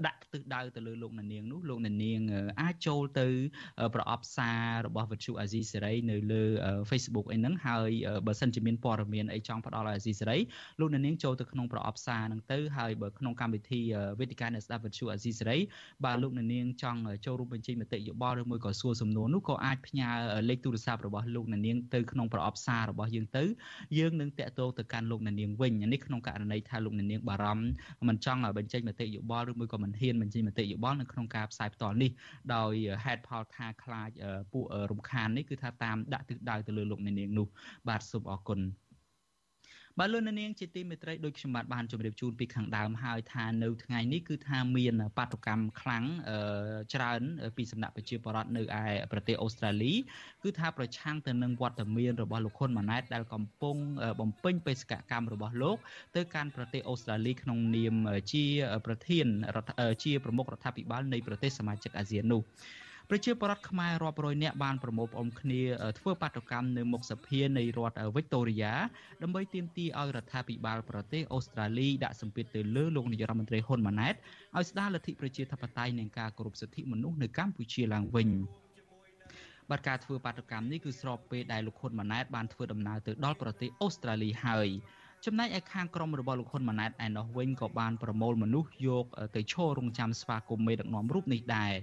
[0.07, 2.19] ដាក់ទិសដៅទៅលើលោកអ្នកនាងនោះលោកអ្នកនាង
[2.61, 3.27] អាចចូលទៅ
[3.95, 6.43] ប្រអប់សាររបស់វិទ្យុអាស៊ីសេរីនៅលើ
[6.89, 7.91] Facebook អីហ្នឹងហើយ
[8.27, 10.37] បើសិនជាមានព័ត៌មានអីចង់ផ្ដល់ឲ្យអាស៊ីសេរី
[10.79, 13.81] លោកអ្នកនាងចូលទៅក្នុងប្រអប់សារហ្នឹងទៅហើយបើក្នុងកម្មវិធី
[14.19, 15.57] វេទិកាអ្នកស្ដាប់វិទ្យុអាស៊ីសេរី
[16.05, 20.09] បាទលោកអ្នកនាងចង់ចូលរួមបញ្ចេញមតិយោបល់ឬមួយក៏សួរសំណួរនោះក៏អាចផ្ញើ
[20.49, 23.43] លេខទូរស័ព្ទរបស់លោកអ្នកនាងទៅក្នុងប្រអប់សាររបស់យើងទៅ
[23.97, 32.11] យើងនឹងតាក់ទងទៅកាន់លោកអ្នកនាងវិញនេះក្នុងករណីថាលោកអ្នកនាងបារម្ភមិនចង់បញ្ចេញមតិយោបល់ឬមួយក៏មិនហ៊ានបញ្ចេញមតិយោបល់នៅក្នុងការផ្សាយផ្ទាល់នេះ
[32.55, 34.09] ដោយហេតុផលថាខ្លាច
[34.53, 37.47] ពួករំខាននេះគឺថាតាមដាក់ទិសដៅទៅលើលោកអ្នកនាងនោះ
[37.87, 38.59] បាទសូមអរគុណ
[40.01, 46.03] បាទលោកនាងជាទីមេត្រីដូចខ្ញុំបាទបានជម្រាបជូនពីខាងដើមហើយថានៅថ្ងៃនេះគឺថាមានបាតុកម្មខ្លាំង
[46.93, 47.21] ច្រើន
[47.57, 49.93] ពីសំណាក់ប្រជាពលរដ្ឋនៅឯប្រទេសអូស្ត្រាលី
[50.43, 53.77] គឺថាប្រឆាំងទៅនឹងវត្តមានរបស់លោកហ៊ុនម៉ាណែតដែលកំពុង
[54.19, 55.77] បំពេញបេសកកម្មរបស់លោក
[56.15, 57.95] ទៅកាន់ប្រទេសអូស្ត្រាលីក្នុងនាម
[58.31, 58.45] ជា
[58.85, 59.27] ប្រធាន
[60.03, 62.41] ជាប្រមុខរដ្ឋាភិបាលនៃប្រទេសសមាជិកអាស៊ាននោះ
[63.11, 65.61] ប្រជាពលរដ្ឋខ្មែររាប់រយនាក់បានប្រមូលផ្តុំគ្នា
[65.99, 68.73] ធ្វើបាតុកម្មនៅមុខសភានៃរដ្ឋវិកតូរីយ៉ា
[69.23, 74.15] ដើម្បីទាមទារឲ្យរដ្ឋាភិបាលប្រទេសអូស្ត្រាលីដាក់សម្ពាធទៅលើលោកនាយរដ្ឋមន្ត្រីហ៊ុនម៉ាណែត
[74.55, 78.29] ឲ្យស្ដារលទ្ធិប្រជាធិបតេយ្យនិងការគោរពសិទ្ធិមនុស្សនៅកម្ពុជាឡើងវិញ
[79.69, 84.69] បាទការធ្វើបាតុកម្មនេះគឺស្របពេលដែលលោកហ៊ុនម៉ាណែតបានធ្វើដំណើរទៅដល់ប្រទេសអូស្ត្រាលីហើយ
[85.25, 91.73] ចំណែកឯខាងក្រុមរបស់លោកហ៊ុនម៉ាណែតឯណោះវិញក៏បានប្រមូលមនុស្សយកទៅឈររងចាំស្វាគមន៍មេដឹកនាំរូបនេះដែរ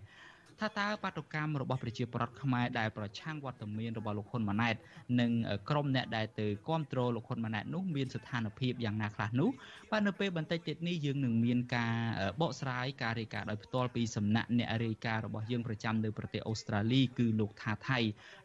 [0.61, 4.75] ថាតើបាតុកម្មរបស់ប្រជាប្រដ្ឋខ្មែរដែលប្រឆាំងវត្តមានរបស់លោកហ៊ុនម៉ាណែត
[5.21, 5.31] និង
[5.71, 9.51] ក្រុមអ្នកដែលទៅគ្រប់គ្រងលោកហ៊ុនម៉ាណែតនោះមានស្ថានភាពយ៉ាងណាខ្លះនោះ
[9.90, 11.95] បាទនៅពេលបន្តិចទៀតនេះយើងនឹងមានការ
[12.40, 17.99] បកស្រាយការរាយការណ៍ដោយផ្ទាល់ពីសំណាក់អ្នករាយការណ៍របស់យើងប្រចាំនៅប្រទេសអូស្ត្រាលីគឺលោកថាថៃ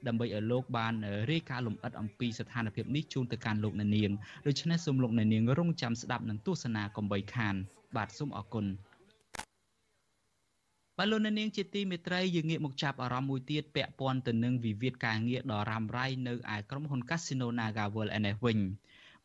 [0.07, 0.93] ដើម្បីឲ្យលោកបាន
[1.31, 4.11] រាយការណ៍លម្អិតអំពីស្ថានភាពនេះជូនទៅកាន់លោកអ្នកនាង
[4.47, 7.55] ដូច្នេះសូមលោកអ្នកនាងរងចាំស្ដាប់និងទស្សនាកំបីខាន
[7.95, 8.65] បាទសូមអរគុណ
[11.03, 18.59] បាទលោកនាងជាទីមេត្រីយើងងាកមកចាប់អារម្មណ៍មួយទៀតពាក់ព័ន្ធទៅនឹងវិវាទការងារដ៏រ៉ាំរ៉ៃនៅឯក្រុមហ៊ុន Casino NagaWorld ឯនេះវិញ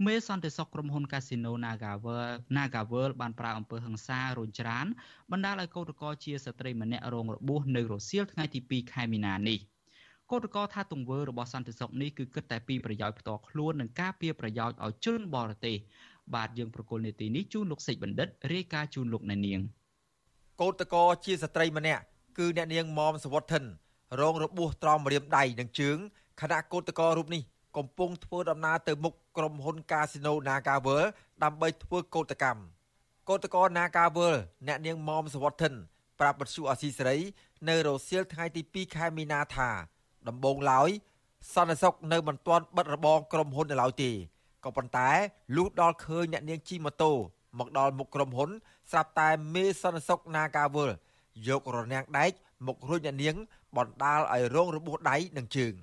[0.07, 4.87] មេសន្តិសុខក្រុមហ៊ុន Casino NagaWorld NagaWorld បានប្រើអំពើហិង្សារុញច្រាន
[5.31, 9.59] បណ្ដាលឲ្យកោតក្រជាស្ត្រីម្នាក់រងរបួសនៅរសៀលថ្ងៃទី2ខែមីនានេះ
[10.31, 15.77] កោតក្រថាទង្វើរបស់សន្តិសុខនេះគឺគិតតែពីប្រយោជន៍ផ្ទាល់ខ្លួននិងការពារប្រយោជន៍ឲ្យជនបរទេស
[16.35, 19.63] បាទយើងប្រកុលនេតិនេះជូនលោកសេចបណ្ឌិតរាយការណ៍ជូនលោកអ្នកនាង។
[20.61, 22.03] កោតកោជាស្ត្រីម្នាក់
[22.39, 23.65] គឺអ្នកនាងមុំសវត្ថិន
[24.21, 25.97] រងរបួសត្រង់ម្រាមដៃនិងជើង
[26.41, 27.43] ខណៈកោតកោរូបនេះ
[27.77, 31.09] កំពុងធ្វើដំណើរទៅមុខក្រុមហ៊ុនកាស៊ីណូ Naga World
[31.43, 32.61] ដើម្បីធ្វើកោតកម្ម
[33.29, 35.75] កោតកោ Naga World អ្នកនាងមុំសវត្ថិន
[36.21, 37.19] ប្រាប់បទសុអសីសេរី
[37.69, 39.69] នៅរសៀលថ្ងៃទី2ខែមីនាថា
[40.29, 40.91] ដំបងឡើយ
[41.55, 44.11] សន្តិសុខនៅមិនទាន់បិទរបងក្រុមហ៊ុននៅឡើយទេ
[44.65, 45.11] ក៏ប៉ុន្តែ
[45.57, 47.13] លុះដល់ឃើញអ្នកនាងជិះម៉ូតូ
[47.59, 48.51] មកដល់មុខក្រុមហ៊ុន
[48.91, 50.91] ស្រាប់តែមេសន្តិសុខនាការវល
[51.49, 52.33] យករនាំងដែក
[52.67, 53.37] មករុញអ្នកនាង
[53.77, 55.75] បណ្ដាលឲ្យរងរបួសដៃនិងជើង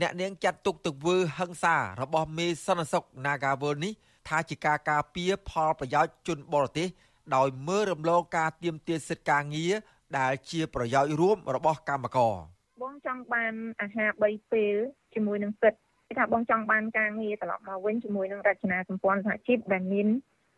[0.00, 3.92] អ្នកនាងចាត់ទុកទង្វើហិង្សារបស់មេសន្តិសុខ Nagawal នេះ
[4.28, 6.88] ថាជាការការពារផលប្រយោជន៍ជនបរទេស
[7.36, 9.72] ដោយមើលរំលងការទៀមទាសិទ្ធិការងារ
[10.18, 12.34] ដែលជាប្រយោជន៍រួមរបស់កម្មករ
[12.82, 14.74] បងចង់បានអាហារ3ពេល
[15.14, 20.08] ជាមួយនឹងសិទ្ធិថាបងចង់បានការងារត្រឡប់មកវិញជាមួយនឹងរចនាសម្ព័ន្ធសហជីពដែលមាន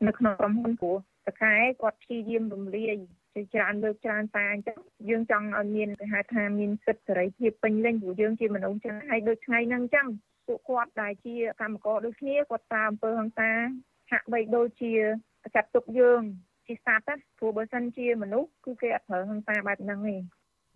[0.07, 0.97] នៅក្នុងក្រុមហ៊ុនព្រោះ
[1.29, 2.97] តកែគាត់ព្យាយាមរំលាយ
[3.35, 10.07] ជាច្រើនលើកច្រើនតាអញ្ចឹងយើងចង់ឲ្យមានគេហៅថាមានសិទ្ធិសេរីភាពពេញលេញព្រោះយើងជាមនុស្សចឹងហើយដូចថ្ងៃហ្នឹងអញ្ចឹង
[10.47, 13.51] ពួកគាត់ដែលជាកម្មករដូចគ្នាគាត់តាមអំពើហិង្សា
[14.11, 14.93] ហាក់បីដូចជា
[15.55, 16.23] ចាត់ទុកយើង
[16.67, 20.17] ជាសត្វណាព្រោះបើសិនជាមនុស្សគឺគេអត់ប្រើហិង្សាបែបហ្នឹងទេ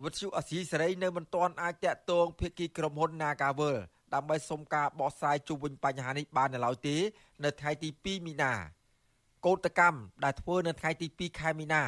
[0.03, 3.77] វិទ្យុអសីសេរីនៅមិនទាន់អាចតាក់ទងភាគីក្រុមហ៊ុន Nagawal
[4.13, 6.95] ដើម្បីសុំការបកស្រាយជុំវិញបញ្ហានេះបាននៅឡើយទេ
[7.43, 8.53] នៅថ្ងៃទី2មីនា
[9.45, 11.83] កោតកម្មដែលធ្វើនៅថ្ងៃទី2ខែមីនា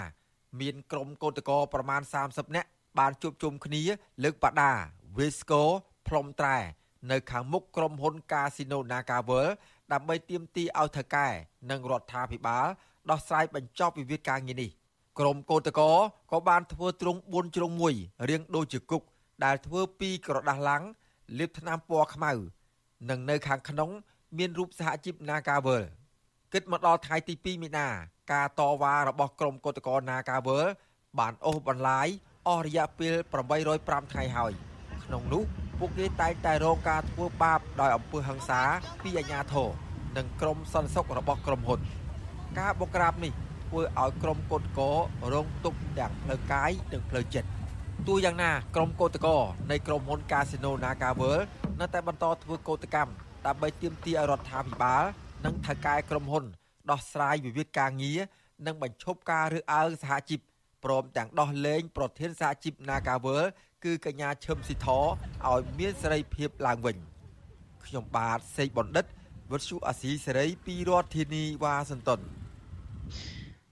[0.59, 3.83] មានក្រុមកោតក្រប្រមាណ30នាក់បានជួបជុំគ្នា
[4.23, 4.71] លើកបដា
[5.17, 5.63] វេស្កូ
[6.07, 6.57] ផ្លុំត្រែ
[7.11, 9.53] នៅខាងមុខក្រុមហ៊ុនកាស៊ីណូ Naga World
[9.93, 11.27] ដើម្បីទាមទារឲ្យថៅកែ
[11.71, 12.65] និងរដ្ឋាភិបាល
[13.09, 14.69] ដោះស្រាយបញ្ចប់វិវាទការងារនេះ
[15.19, 15.95] ក្រុមកោតក្រ
[16.31, 17.95] ក៏បានធ្វើទ្រង់4ជ្រុងមួយ
[18.29, 19.01] រៀងដូចជាគុក
[19.45, 20.83] ដែលធ្វើពីក្រដាស់ឡាំង
[21.37, 22.31] លាបថ្នាំពណ៌ខ្មៅ
[23.09, 23.89] និងនៅខាងក្នុង
[24.37, 26.06] មានរូបសហជីព Naga World
[26.53, 27.87] គិតមកដល់ថ្ងៃទី2មីនា
[28.33, 30.65] ការតវ៉ារបស់ក្រុមកោតក្រ Nagawal
[31.19, 32.07] បានអូសបន្លាយ
[32.47, 33.15] អស់រយៈពេល
[33.63, 34.51] 805ថ្ងៃហើយ
[35.05, 35.43] ក្នុងនោះ
[35.79, 38.61] ពួកគេតែងតែរងការធ្វើបាបដោយអំពើហិង្សា
[39.03, 39.69] ពីអាជ្ញាធរ
[40.17, 41.79] និងក្រុមសន្តិសុខរបស់ក្រុមហ៊ុន
[42.59, 43.33] ការបុកក្រាបនេះ
[43.67, 44.87] ធ្វើឲ្យក្រុមកោតក្រ
[45.33, 47.49] រងទុក្ខទាំងផ្លូវកាយនិងផ្លូវចិត្ត
[48.07, 49.37] ទោះយ៉ាងណាក្រុមកោតក្រ
[49.71, 51.37] នៃក្រុមហ៊ុន Casino Nagawal
[51.79, 53.11] នៅតែបន្តធ្វើកោតកម្ម
[53.45, 55.03] ដើម្បីទាមទារឲ្យរដ្ឋាភិបាល
[55.45, 56.45] និងថៅកែក្រុមហ៊ុន
[56.91, 58.19] ដោះស្រាយវិវាទការងារ
[58.65, 60.39] និងបញ្ឈប់ការរើសអើងសហជីព
[60.83, 63.45] ព្រមទាំងដោះលែងប្រធានសហជីព Nagawal
[63.83, 66.97] គឺកញ្ញាឈឹមស៊ីធឲ្យមានសេរីភាពឡើងវិញ
[67.85, 69.05] ខ្ញុំបាទសេកបណ្ឌិត
[69.51, 72.19] វុទ្ធុអាស៊ីសេរីពីរដ្ឋធានីវ៉ាស៊ីនតោន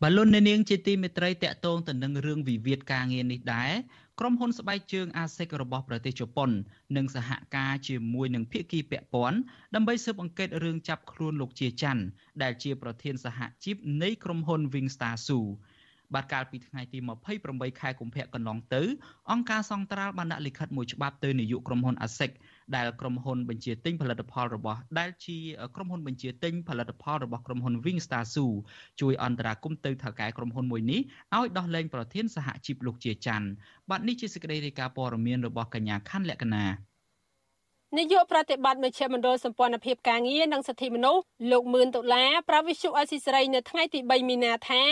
[0.02, 3.72] បលុននាងជាទីមេត្រីតកតងទៅនឹងរឿងវិវាទការងារនេះដែរ
[4.20, 6.50] ក្រុមហ៊ុនស្បែកជើងអាសិករបស់ប្រទេសជប៉ុន
[6.98, 9.38] នឹងសហការជាមួយនឹងភាគីពាក់ព័ន្ធ
[9.76, 12.04] ដើម្បីស៊ើបអង្កេតរឿងចាប់ខ្លួនលោកជាច័ន្ទ
[12.44, 15.40] ដែលជាប្រធានសហជីពនៃក្រុមហ៊ុន Wingstar Su
[16.14, 17.00] បាទកាលពីថ្ងៃទី
[17.40, 18.82] 28ខែកុម្ភៈកន្លងទៅ
[19.32, 22.32] អង្គការសង្ត្រាល់បានដាក់លិខិតមួយច្បាប់ទៅនាយកក្រុមហ៊ុន ASIC
[22.76, 25.38] ដែលក្រុមហ៊ុនបញ្ជាទិញផលិតផលរបស់ដែលជា
[25.76, 28.46] ក្រុមហ៊ុនបញ្ជាទិញផលិតផលរបស់ក្រុមហ៊ុន Wingstar Su
[29.02, 31.02] ជួយអន្តរាគមន៍ទៅថៅកែក្រុមហ៊ុនមួយនេះ
[31.38, 33.48] ឲ្យដោះលែងប្រធានសហជីពលោកជាច័ន្ទ
[33.90, 36.66] បាទនេះជាសេចក្តីរាយការណ៍ព័ត៌មានរបស់កញ្ញាខណ្ឌលក្ខណា
[37.98, 44.84] នាយកប្រតិបត្តិមជ្ឈមណ្ឌលសម្ព័ន្ធភាពការងារនិងសិទ្ធិមនុស្សលោកមឿនដុល្លារប្រាវិសុអេស៊ីស្រីនៅថ្ងៃទី3មីនាថា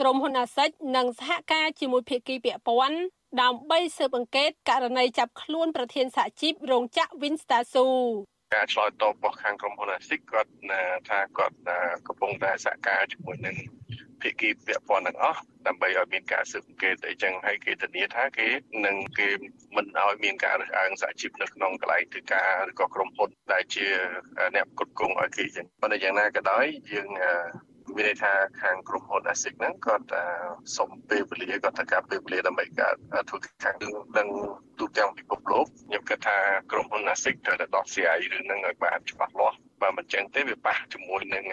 [0.00, 2.98] ក្រុមហ៊ុនអាសិចនឹងសហការជាមួយភាគីពាក់ព័ន្ធ
[3.42, 7.88] ដើម្បីស៊ើបអង្កេតករណីចាប់ខ្លួនប្រធានសហជីពរោងចក្រ Winstasu
[8.54, 10.50] ការឆ្លើយតបរបស់ខាងក្រុមហ៊ុនអាស៊ីកគាត់
[11.08, 11.56] ថាគាត់
[12.06, 13.56] កំពុងតែសហការជាមួយនឹង
[14.20, 18.48] ភភាគីពាក់ព័ន្ធទាំងអស់ដើម្បីឲ្យមានការស៊ើបអង្កេតអីចឹងហើយគេធានាថាគេ
[18.86, 19.28] នឹងគេ
[19.76, 23.86] មិនឲ្យមានការរើសអើងសហជីពនៅក្នុងកន្លែងធ្វើការឬក៏ក្រុមហ៊ុនដែលជា
[24.54, 27.08] អ្នកគ្រប់គ្រងឲ្យគេចឹងប៉ុន្តែយ៉ាងណាក៏ដោយយើង
[27.96, 30.06] មានន័យថាខាងក្រុមហ៊ុន ASIC ហ្នឹងគាត់
[30.76, 32.92] សុំពេលវេលាគាត់ត្រូវការពេលវេលាដើម្បីការ
[33.28, 34.28] ធ្វើខាងនឹង
[34.78, 36.36] ទូទាំងពិភពលោកខ្ញុំគិតថា
[36.72, 41.44] ក្រុមហ៊ុន ASIC ត្រូវតែដោះស្រាយរឿងហ្នឹងឲ្យបានច្បាស់លាស់បើមិនចឹងទេវាប៉ះជាមួយនឹង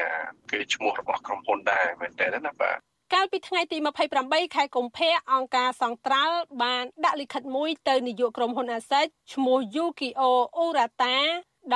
[0.52, 2.78] គេឈ្មោះរបស់ក្រុមហ៊ុនដែរមែនតើណាបាទ
[3.14, 3.78] កាលពីថ្ងៃទី
[4.18, 10.32] 28ខែកុម្ភៈអង្គការសង្ត្រាល់បានដាក់លិខិតមួយទៅនាយកក្រុមហ៊ុនអាសេចឈ្មោះ Yukio
[10.64, 11.18] Urata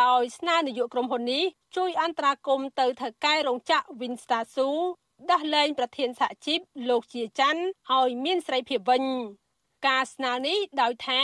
[0.01, 1.43] ដោយស្នើនាយកក្រុមហ៊ុននេះ
[1.75, 4.69] ជួយអន្តរាគមន៍ទៅថៅកែរោងចក្រ Winstasu
[5.31, 7.63] ដោះលែងប្រធានសហជីពលោកជាច័ន្ទ
[7.97, 9.03] ឲ្យមានសេរីភាពវិញ
[9.87, 11.21] ការស្នើនេះដោយថា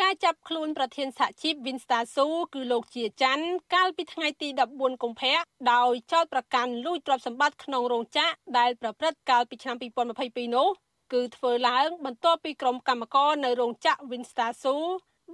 [0.00, 5.38] ការចាប់ខ្លួនប្រធានសហជីព Winstasu គឺលោកជាច័ន្ទកាលពីថ្ងៃទី14កុម្ភៈ
[5.72, 9.76] ដោយចោទប្រកាន់លួចទ្រព្យសម្បត្តិក្នុងរោងចក្រដែលប្រព្រឹត្តកាលពីឆ្នាំ
[10.16, 10.68] 2022នោះ
[11.12, 14.76] គឺធ្វើឡើងបន្ទាប់ពីក្រុមកម្មករនៅរោងចក្រ Winstasu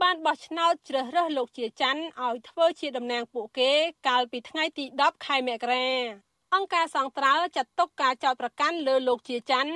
[0.03, 3.73] បានបោះឆ្នោតជ្រើសរើសលោកជាច័ន្ទឲ្យធ្វើជាតំណាងពួកគេ
[4.09, 5.89] កាលពីថ្ងៃទី10ខែមករា
[6.55, 9.73] អង្គការសង្ត្រាល់ចាត់ទុកការចោទប្រកាន់លើលោកជាច័ន្ទ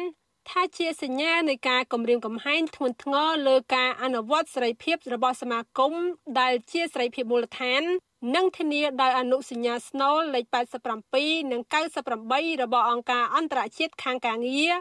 [0.51, 5.93] ថាជាសញ្ញានៃការគម្រាមកំហែងធ្ងន់ធ្ងរលើការអនុវត្តសេរីភាពរបស់សមាគម
[6.41, 7.83] ដែលជាសេរីភាពមូលដ្ឋាន
[8.35, 10.45] និងធានាដោយអនុសញ្ញាស្នូលលេខ
[10.99, 11.61] 87និង
[12.11, 14.73] 98របស់អង្គការអន្តរជាតិខាងការងារ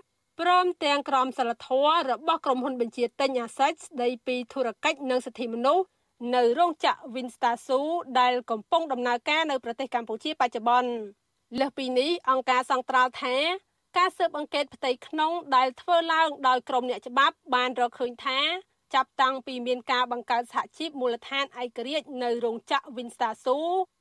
[0.42, 5.86] ព្រមទាំងក្រមសីលធម៌របស់ក្រុមហ៊ុនបញ្ជាទិញអាសេចស្ដីពីធុរកិច្ចនិងសិទ្ធិមនុស្ស
[6.36, 7.80] នៅរោងចក្រ Winstasu
[8.20, 10.92] ដែលកំពុងដំណើរការនៅប្រទេសកម្ពុជាបច្ចុប្បន្ន
[11.60, 13.36] លើសពីនេះអង្គការសង្ត្រាល់ថា
[13.98, 18.40] ការស៊ើបអង្កេតផ្ទៃក្នុងដែលធ្វើឡើងដោយក្រុមអ្នកច្បាប់បានរកឃើញថា
[18.94, 23.58] ចាប់តាំងពីមានការបង្កើតសហជីពមូលដ្ឋានឯករាជ្យនៅរោងចក្រ Winstasu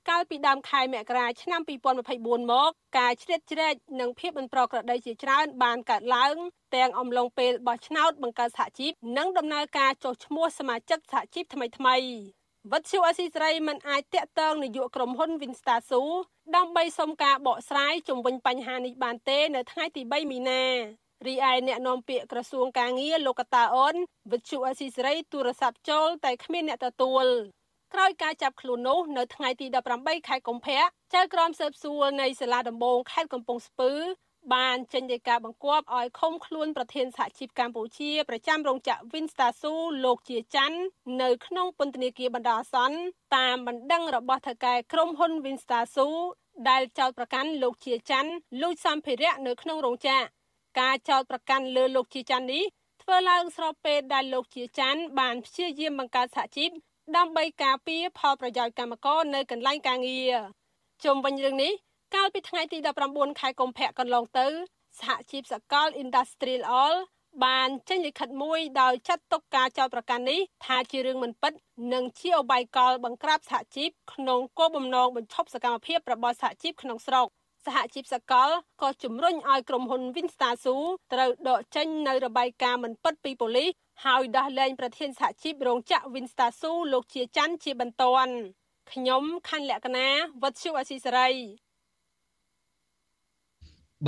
[0.08, 1.60] កាលពីដើមខែមករាឆ្នាំ
[2.06, 6.36] 2024មកការជ្រៀតជ្រែកនិងភាពមិនប្រក្រតីជាច្រើនបានកើតឡើង
[6.76, 11.96] ទាំងអំឡុងពេលបោះឆ្នោតបង្កើតសហជីពនិងដំណើរការចុះឈ្មោះសមាជិកសហជីពថ្មីថ្មី
[12.72, 16.02] វត្តឈូអស៊ីស្រីមិនអាចតាក់ទងនាយកក្រុមហ៊ុន Winstasu
[16.56, 20.64] ដើម្បីសុំការបកស្រាយជំវិញបញ្ហានេះបានទេ នៅថ្ងៃទី3មីនា
[21.26, 23.94] រីឯអ្នកនាំពាក្យក្រសួងកាងារលោកកតាអូន
[24.32, 27.26] វិទ្យុអស៊ីសេរីទូរស័ព្ទចូលតែគ្មានអ្នកទទួល
[27.94, 29.66] ក្រោយការចាប់ខ្លួននោះនៅថ្ងៃទី
[29.98, 30.82] 18ខែកុម្ភៈ
[31.14, 33.92] ចៅក្រមស៊ើបសួរនៃសាលាដំបងខេត្តកំពង់ស្ពឺ
[34.54, 40.78] បានចេញដីកាបង្គាប់ឲ្យឃុំខ្លួនប្រធានសហជីពកម្ពុជាប្រចាំរោងចក្រ Winstasu លោកជាច័ន្ទ
[41.22, 42.98] នៅក្នុងពន្ធនាគារបណ្ដោះអាសន្ន
[43.36, 46.08] តាមបណ្ដឹងរបស់ថៅកែក្រុមហ៊ុន Winstasu
[46.68, 50.39] ដែលចោទប្រកាន់លោកជាច័ន្ទលួចសម្ភារៈនៅក្នុងរោងចក្រ
[50.78, 52.64] ការចោទប្រកាន់លើលោកជាច័ន្ទនេះ
[53.02, 56.70] ធ្វើឡើងស្របពេលដែលលោកជាច័ន្ទបានព្យាយាមបង្កើតសហជីព
[57.16, 60.34] ដើម្បីការពារផលប្រយោជន៍កម្មករនៅកន្លែងការងារ
[61.04, 61.72] ជុំវិញរឿងនេះ
[62.14, 62.78] កាលពីថ្ងៃទី
[63.08, 64.46] 19ខែកុម្ភៈកន្លងទៅ
[64.98, 66.96] សហជីពសកល Industrial All
[67.44, 71.52] បានចេញលិខិតមួយដោយចាត់ទុកការចោទប្រកាន់នេះថាជារឿងមិនពិត
[71.92, 77.26] និងជាអបាយកលបង្ក្រាបសហជីពក្នុងគោលបំណងបញ្ឈប់សកម្មភាពរបស់សហជីពក្នុងស្រុក
[77.66, 78.50] សហជីពសកល
[78.82, 80.76] ក៏ជំរុញឲ្យក្រុមហ៊ុន Winstasu
[81.12, 83.70] ត្រូវដកចេញនៅរបាយការណ៍មិនពិតពីប៉ូលីស
[84.06, 88.34] ហើយដោះលែងប្រធានសហជីពរោងចក្រ Winstasu លោកជាច័ន្ទជាបន្ទាន់
[88.92, 90.08] ខ្ញុំខណ្ឌលក្ខណា
[90.42, 91.30] វត្តឈូអសីសេរី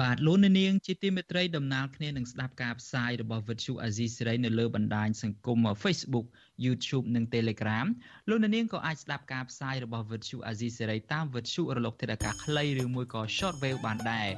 [0.00, 6.26] បាទលោកនាងជាទីមេត្រីដំណើរគ្នានឹងស្ដាប់ការផ្សាយរបស់វិទ្យុអាស៊ីសេរីនៅលើបណ្ដាញសង្គម Facebook
[6.64, 7.86] YouTube និង Telegram
[8.28, 14.28] លោកនាងក៏អាចស្ដាប់ការផ្សាយរបស់វិទ្យុអាស៊ីសេរីតាមវិទ្យុរលកធាតុអាកាសខ្លីឬមួយក៏ Shortwave បានដែរ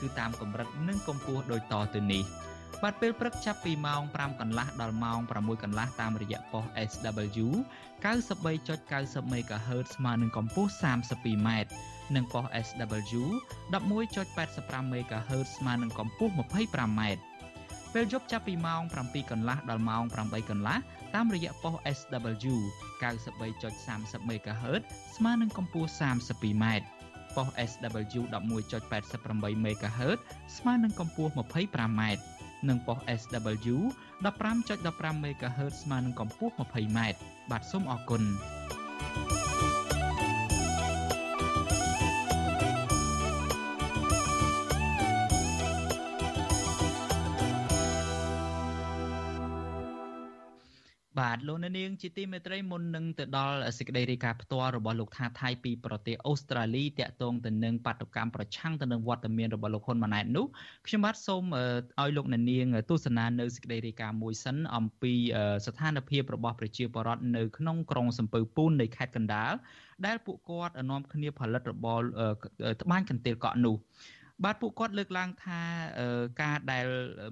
[0.00, 2.24] គឺតាមកម្រិតនិងកម្ពស់ដូចតទៅនេះ
[2.82, 7.48] បាទពេលព្រឹកចាប់ពីម៉ោង5កន្លះដល់ម៉ោង6កន្លះតាមរយៈប៉ុស SW
[8.04, 11.48] 93.90 MHz ស្មើនឹងកម្ពស់ 32m
[12.14, 13.22] និងប៉ុស SW
[13.72, 17.00] 11.85 MHz ស្មើនឹងកម្ពស់ 25m
[17.94, 20.76] ពេលយប់ចាប់ពីម៉ោង7កន្លះដល់ម៉ោង8កន្លះ
[21.16, 22.56] តាមរយៈប៉ុស SW
[23.02, 24.82] 93.30 MHz
[25.16, 26.64] ស្មើនឹងកម្ពស់ 32m
[27.36, 30.18] ប៉ុស SW 11.88 MHz
[30.56, 32.02] ស្មើនឹងកម្ពស់ 25m
[32.68, 33.76] និងប៉ុស SW
[34.24, 36.98] 15.15 MHz ស្មើនឹងកម្ពស់ 20m
[37.50, 38.22] បាទសូមអរគុណ
[39.18, 39.85] thank you
[51.46, 60.46] លោកនាងជាទីមេត្រីមុននឹងទៅដល់សេចក្តីរាយការណ៍ផ្ទាល់របស់លោកថាថៃពីប្រទេសអូស្ត្រាលីតាក់ទងទៅនឹងបាតុកម្មប្រឆាំងទៅនឹងវត្តមានរបស់លោកហ៊ុនម៉ាណែតនោះ
[60.86, 61.42] ខ្ញុំបាទសូម
[62.00, 65.12] ឲ្យលោកនាងទស្សនានៅសេចក្តីរាយការណ៍មួយសិនអំពី
[65.66, 69.52] ស្ថានភាពរបស់ប្រជាពលរដ្ឋនៅក្នុងក្រុងសំពៅពូននៃខេត្តកណ្ដាល
[70.06, 72.00] ដែលពួកគាត់នាំគ្នាផលិតរបរ
[72.82, 73.76] ត្បាញកន្ទេលកក់នោះ
[74.44, 75.60] បាទពួកគាត់លើកឡើងថា
[76.42, 76.86] ការដែល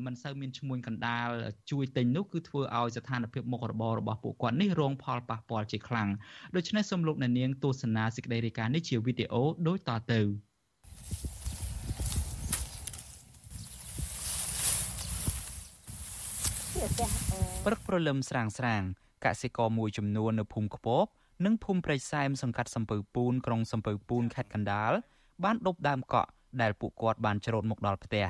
[0.07, 1.28] មិនសូវមានឈ្មួញកណ្ដាល
[1.70, 6.09] ជួយទិញនោះគឺធ្វើឲ្យស្ថានភាពមុខរបររបស់ពួកគាត់នេះរងផលប៉ះពាល់ជាខ្លាំង
[6.57, 10.20] ដូច្នេះសូមលោកអ្នកនាងទស្សនាសេចក្តីរាយការណ៍នេះជាវីដេអូដូចតទៅ
[17.64, 18.82] ព្រឹកព្រលឹមស្រាងស្រាង
[19.24, 21.05] កសិករមួយចំនួននៅភូមិខ្ពក
[21.44, 24.92] និងភូមិព្រៃសែមសង្កាត់សំពៅពូនក្រុងសំពៅពូនខេត្តកណ្ដាល
[25.44, 26.30] បានដប់ដើមកក់
[26.62, 28.26] ដែលពួកគាត់បានច្រូតមកដល់ផ្ទះ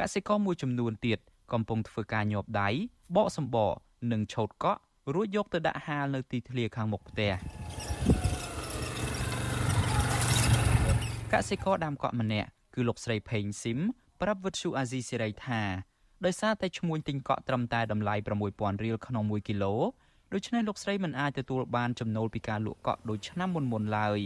[0.00, 1.18] កសិករមួយចំនួនទៀត
[1.52, 2.68] កំពុងធ្វើការញាប់ដៃ
[3.16, 3.72] បកសម្បក
[4.12, 4.80] និងឆោតកក់
[5.14, 7.32] រួចយកទៅដាក់ហាលនៅទីធ្លាខាងមុខផ្ទះ
[11.32, 13.78] កសិករដាំកក់ម្នាក់គឺលោកស្រីផេងស៊ីម
[14.20, 15.62] ប្រាប់វិទ្យុអាស៊ីសេរីថា
[16.24, 18.14] ដោយសារតែឈ្មួញទិញកក់ត្រឹមតែតម្លៃ
[18.48, 19.74] 6000រៀលក្នុង1គីឡូ
[20.32, 24.20] ដូច្នេះលោកស្រីមិនអាចទទួលបានចំណូលពីការលក់កក់ដូចឆ្នាំមុនមុនឡើយ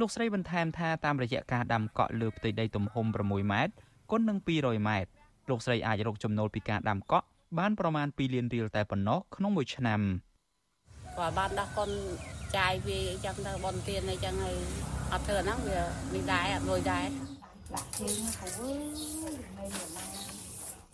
[0.00, 3.72] លោកស្រីបន្ថែមថាតាមរយៈការដាំកក់លើផ្ទៃដីទំហំ6ម៉ែត្រ
[4.10, 5.10] គុណនឹង200ម៉ែត្រ
[5.50, 7.26] លោកស្រីអាចរកចំណូលពីការដាំកក់
[7.58, 10.00] បានប្រមាណ2លានរៀលតែប៉ុណ្ណោះក្នុងមួយឆ្នាំ
[11.18, 11.90] គាត់បានដោះកូន
[12.56, 14.56] ចាយវាអញ្ចឹងទៅបនទៀនអញ្ចឹងហើយ
[15.12, 15.80] អត់ធ្វើហ្នឹងវា
[16.14, 17.06] នេះដែរអត់លុយដែរ
[17.74, 18.46] ដាក់ជើងហៅ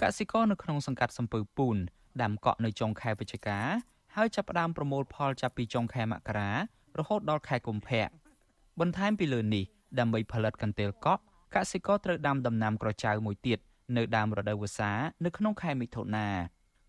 [0.02, 1.76] កសិករនៅក្នុងសង្កាត់សំពៅពូន
[2.22, 3.58] ដាំកក់នៅចុងខែវិច្ឆិកា
[4.16, 6.50] ហើយចាប់ផ្ដើមប្រមូលផលចាប់ពីចុងខែមករា
[6.98, 8.08] រហូតដល់ខែកុម្ភៈ
[8.80, 9.64] បន្ថែមពីលើនេះ
[9.98, 11.22] ដើម្បីផលិតកន្ទេលកក់
[11.54, 13.58] កសិករត្រូវដាំដំណាំក្រចៅមួយទៀត
[13.96, 14.92] នៅដើមរដូវវស្សា
[15.24, 16.28] នៅក្នុងខែមិថុនា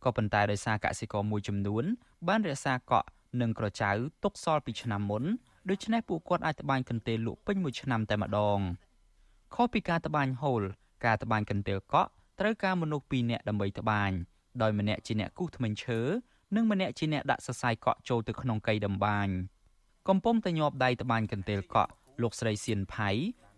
[0.03, 1.84] ក៏ប៉ុន្តែដោយសារកសិករមួយចំនួន
[2.27, 3.07] បានរក្សាកក់
[3.41, 3.91] និងក្រចៅ
[4.23, 5.23] ទុកសល់ពីឆ្នាំមុន
[5.69, 8.59] ដូច្នេះពួកគាត់អាចត្បាញកន្ទេលលក់ពេញមួយឆ្នាំតែម្ដង
[9.55, 10.61] ខុសពីការត្បាញហូល
[11.05, 12.09] ការត្បាញកន្ទេលកក់
[12.39, 14.11] ត្រូវការមនុស្ស2នាក់ដើម្បីត្បាញ
[14.61, 15.99] ដោយម្នាក់ជាអ្នកគូសធ្មេញឈើ
[16.55, 19.27] និងម្នាក់ជាអ្នកដាក់សរសៃកក់ចូលទៅក្នុងកៃតម្បាញ
[20.09, 21.91] កំពុងតែញាប់ដៃត្បាញកន្ទេលកក់
[22.21, 23.09] លោកស្រីសៀនផៃ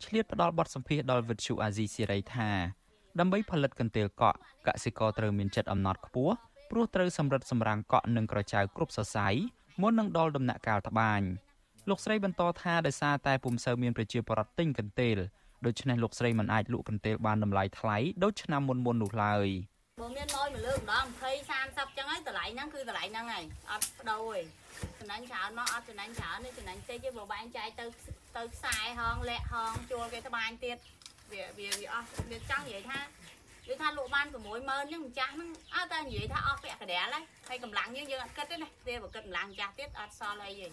[0.04, 2.50] ឆ្លៀតផ្ដល់បទសម្ភាសដល់វិទ្យុអាស៊ីសេរីថា
[3.20, 4.38] ដើម្បីផលិតកន្ទេលកក់
[4.68, 6.34] កសិករត្រូវមានចិត្តអំណត់ខ្ពស់
[6.72, 9.28] ព្រោះត្រូវសម្រិតសម្រាំងកក់និងក្រចៅគ្រប់សរសៃ
[9.82, 11.22] មុននឹងដល់ដំណាក់កាលត្បាញ
[11.90, 15.18] លោកស្រីបន្តថាដោយសារតែពុំសូវមានប្រជាពលរដ្ឋទិញកន្ទេល
[15.66, 19.48] ដូច្នេះលោកស្រីមិនអាចលក់កន្ទេលបានតម្លៃថ្លៃដូចឆ្នាំមុនមុននោះឡើយ
[20.02, 24.42] បើមានលយមួយលើកម្ដង20 30ចឹងហើយតម្លៃហ្នឹងគឺតម្លៃហ្នឹងហើយអត់បដូរទេ
[25.00, 27.86] ចំណេញច្រើនមកអត់ចំណេញច្រើនទេចំណេញតិចទេបើបែងចែកទៅ
[28.38, 30.78] ទៅខ្សែហងលាក់ហងជួលគេត្បាញទៀត
[31.32, 33.00] វាវាវាអស់វាចង់និយាយថា
[33.68, 40.68] វាថាលក់បាន60000ហ្នឹងម្ចាស់ហ្នឹងអើតែនិយាយថាអស់ពាក់កណ្ដាលហើយហើយកម្លាំងយើងយើងអត់គិតទេណាវាបើគិតកម្លាំងម្ចាស់ទៀតអត់សល់អីទេ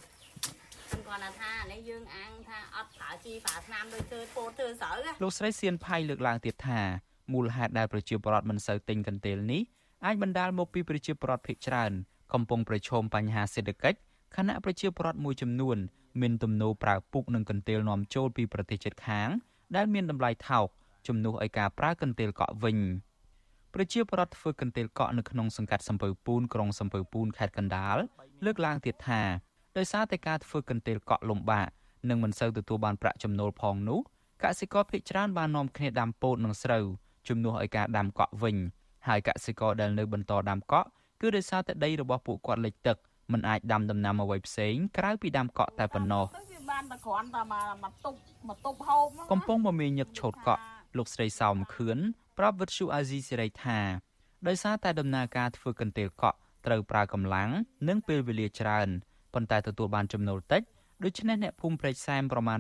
[0.89, 9.63] ខ្ញុំគាត់ថានេះយើងអាងថាអត់ប្រើជីប្រើថ្នាំដូចធ្វើពោតធ្វើស្រូវលោកស្រីសៀនផៃលើកឡើងទៀតថា មូលហេតុដែលប្រជាពលរដ្ឋមិនសូវទិញកន្ទេលនេះ
[10.05, 11.93] អាចបណ្ដាលមកពីប្រជាពលរដ្ឋភាគច្រើន
[12.33, 13.99] កំពុងប្រឈមបញ្ហាសេដ្ឋកិច្ច
[14.37, 15.77] ខណៈប្រជាពលរដ្ឋមួយចំនួន
[16.21, 19.29] មានទំនោរប្រើពូកនិងកន្ទេលនាំចូលពីប្រទេសជិតខាង
[19.77, 20.67] ដែលមានតម្លៃថោក
[21.07, 22.79] ជំនួសឲ្យការប្រើកន្ទេលកក់វិញ
[23.75, 27.97] ប្រជាពលរដ្ឋធ្វើកន្ទេលកក់នៅក្នុងសង្កាត់សំពៅពូនក្រុងសំពៅពូនខេត្តកណ្ដាល
[28.45, 29.23] លើកឡើងទៀតថា
[29.77, 31.69] ដោយសារតែការធ្វើកន្ទេលកក់លំបាក
[32.09, 34.01] និងមិនសូវទទួលបានប្រាក់ចំណូលផងនោះ
[34.43, 36.87] កសិករភាគច្រើនបាននាំគ្នាដាំពោតនិងស្រូវ
[37.29, 38.57] ជំនួសឲ្យការដាំកក់វិញ
[39.09, 40.87] ហើយកសិករដែលនៅបន្តដាំកក់
[41.21, 42.97] គឺដោយសារតែដីរបស់ពួកគាត់លិចទឹក
[43.33, 46.25] មិនអាចដាំដំណាំអ្វីផ្សេងក្រៅពីដាំកក់តែប៉ុណ្ណោះ
[46.71, 47.43] បានតែគ្រាន់តែ
[47.85, 48.15] មកទុប
[48.49, 50.63] មកទុបហូបកំពុងមមាញឹកឆោតកក់
[50.99, 51.99] លោកស្រីសោមខឿន
[52.39, 53.79] ប្រាប់វិទ្យុអាស៊ីសេរីថា
[54.49, 57.51] ដោយសារតែដំណើរការធ្វើកន្ទេលកក់ត្រូវប្រើកម្លាំង
[57.89, 58.89] និងពេលវេលាច្រើន
[59.35, 60.63] ប៉ុន្តែទទួលបានចំណូលតិច
[61.05, 62.59] ដូច្នេះអ្នកភូមិព្រែកសែមប្រមាណ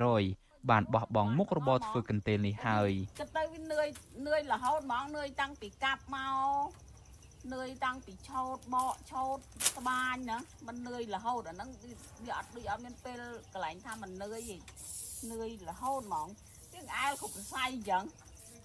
[0.00, 3.87] 80% បានបោះបង់មុខរបរធ្វើកន្ទេលនេះហើយគិតទៅវានឿយ
[4.27, 6.85] នឿយរហូតហ្មងនឿយតាំងពីកាប់មក
[7.53, 9.37] នឿយតាំងពីឆោតបកឆោត
[9.75, 11.69] ស្បាញណាมันនឿយរហូតអាហ្នឹង
[12.25, 13.21] វាអត់ដូចអត់មានពេល
[13.53, 14.57] កន្លែងថាมันនឿយទេ
[15.31, 16.27] នឿយរហូតហ្មង
[16.73, 18.03] យើងអែលគ្រប់សរសៃអញ្ចឹង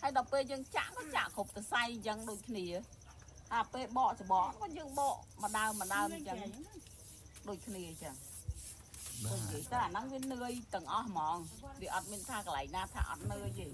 [0.00, 2.66] ហើយដល់ពេលយើងចាក់ក៏ចាក់គ្រប់សរសៃអញ្ចឹងដូចគ្នា
[3.50, 6.36] ថាពេលបកច្បកក៏យើងបកម្ដៅម្ដៅអញ្ចឹង
[7.48, 8.14] ដូចគ្នាអញ្ចឹង
[9.23, 11.37] បាទនិយាយទៅអាហ្នឹងវានឿយទាំងអស់ហ្មង
[11.81, 13.67] វាអត់មានថាកន្លែងណាថាអត់នឿយទេ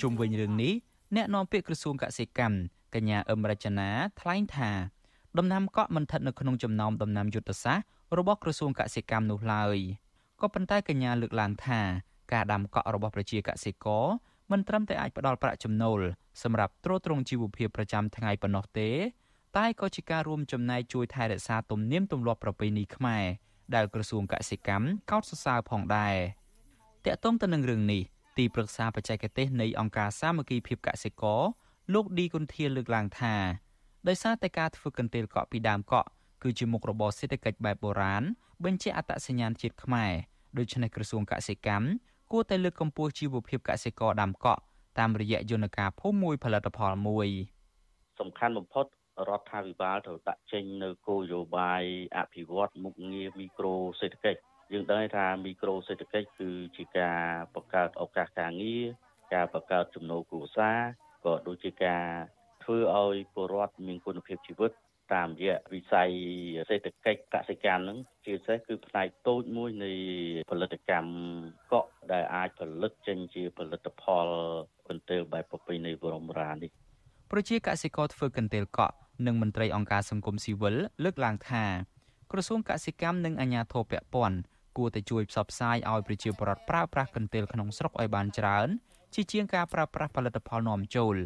[0.00, 0.72] ជុំវិញរឿងនេះ
[1.16, 2.56] អ្នកនាំពាក្យក្រសួងកសិកម្ម
[2.94, 3.88] កញ្ញាអឹមរចនា
[4.20, 4.70] ថ្លែងថា
[5.38, 7.86] ដំណាំកក់មិនស្ថិតនៅក្នុងចំណោមដំណាំយុទ្ធសាស្ត្រ
[8.18, 9.78] របស់ក្រសួងកសិកម្មនោះឡើយ
[10.40, 11.80] ក៏ប៉ុន្តែកញ្ញាលើកឡើងថា
[12.32, 14.06] ការដាំកក់របស់ប្រជាកសិករ
[14.50, 16.00] មិនត្រឹមតែអាចផ្ដល់ប្រាក់ចំណូល
[16.42, 18.90] សម្រាប់ទ្រទ្រង់ជីវភាពប្រចាំថ្ងៃប៉ុណ្ណោះទេ
[19.56, 23.24] តែក៏ជាការរួមចំណែកជួយថែរក្សាទំនៀមទម្លាប់ប្រពៃណីខ្មែរ
[23.74, 26.16] ដែលក្រសួងកសិកម្មកោតសរសើរផងដែរ
[27.06, 28.02] តកតងទៅនឹងរឿងនេះ
[28.38, 31.40] ទីប្រឹក្សាបច្ចេកទេសនៃអង្គការសាមគ្គីភាពកសិករ
[31.94, 33.34] លោកឌីគុនធាលើកឡើងថា
[34.08, 36.08] ដោយសារតែការធ្វើកន្ទេលកក់ពីដើមកក់
[36.42, 38.22] គឺជាមុខរបរសេដ្ឋកិច្ចបែបបុរាណ
[38.64, 40.12] បញ្ជាក់អត្តសញ្ញាណជាតិខ្មែរ
[40.58, 41.86] ដូច្នេះក្រសួងកសិកម្ម
[42.32, 44.60] គួរតែលើកកម្ពស់ជីវភាពកសិករដាំកក់
[44.98, 47.28] តាមរយៈយន្តការភូមិមួយផលិតផលមួយ
[48.20, 48.84] សំខាន់បំផុត
[49.28, 51.82] រដ្ឋាភិបាលត្រូវដាក់ចេញនៅគោលនយោបាយ
[52.18, 54.40] អភិវឌ្ឍមុខងារមីក្រូសេដ្ឋកិច្ច
[54.72, 57.20] យើងដឹងថាមីក្រូសេដ្ឋកិច្ចគឺជាការ
[57.54, 58.84] បង្កើតឱកាសការងារ
[59.34, 60.78] ការបង្កើតចំណូលគ្រួសារ
[61.24, 62.04] ក៏ដូចជាការ
[62.62, 64.72] ធ្វើឲ្យពលរដ្ឋមានគុណភាពជីវិត
[65.14, 66.10] តាមរយៈវិស័យ
[66.68, 69.92] សេដ្ឋកិច្ចកសិកម្មហ្នឹងជាពិសេសគឺផ្នែកតូចមួយនៃ
[70.50, 71.10] ផលិតកម្ម
[71.72, 74.26] កក់ដែលអាចផលិតចេញជាផលិតផល
[74.88, 76.70] កន្ទេលបែបប្រពៃណីបរមរានេះ
[77.30, 78.94] ប្រជាកសិករធ្វើកន្ទេលកក់
[79.26, 81.64] និងមន្ត្រីអង្គការសង្គមស៊ីវិលលើកឡើងថា
[82.32, 84.38] ក្រសួងកសិកម្មនិងអាជ្ញាធរពាក់ព័ន្ធ
[84.76, 88.68] គួរតែជួយផ្សព្វផ្សាយឲ្យប្រជាពលរដ្ឋប្រើប្រាស់កន្ទេលក្នុងស្រុកឲ្យបានច្រើន
[89.14, 91.16] ជាជាងការប្រើប្រាស់ផលិតផលនាំចូល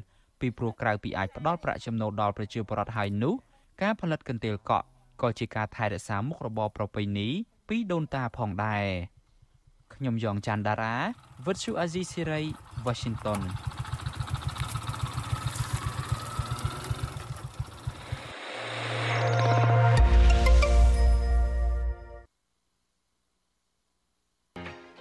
[0.40, 3.34] ពីព្រោះក្រៅពីអាចផ្ដល់ប្រាក់ចំណូលដល់ប្រជាពលរដ្ឋហើយនោះ
[3.82, 4.86] ការផលិតកន្ទេលកក់
[5.22, 7.28] ក៏ជាការថែរក្សាមុខរបរប្រពៃណី
[7.68, 8.86] ពីដូនតាផងដែរ
[9.94, 10.96] ខ្ញុំយ៉ងច័ន្ទដារា
[11.46, 12.42] វិទ្យុអាស៊ីសេរី
[12.86, 13.40] Washington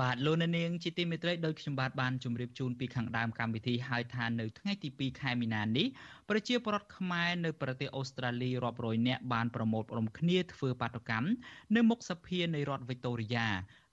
[0.00, 5.86] បាទលោកនាងជាទីមេត្រីដោយខ្ញុំបាទបានជម្រាបជូនពីខាងដើមកម្មវិធីហើយថានៅថ្ងៃទី2ខែមីនានេះ
[6.28, 11.28] ប្រជាពលរដ្ឋខ្មែរនៅប្រទេសអូស្ត្រាលីរាប់រយនាក់បានប្រមូលផ្តុំគ្នាធ្វើបាតុកម្ម
[11.76, 13.46] នៅមុខសភានៃរដ្ឋវីតូរីយ៉ា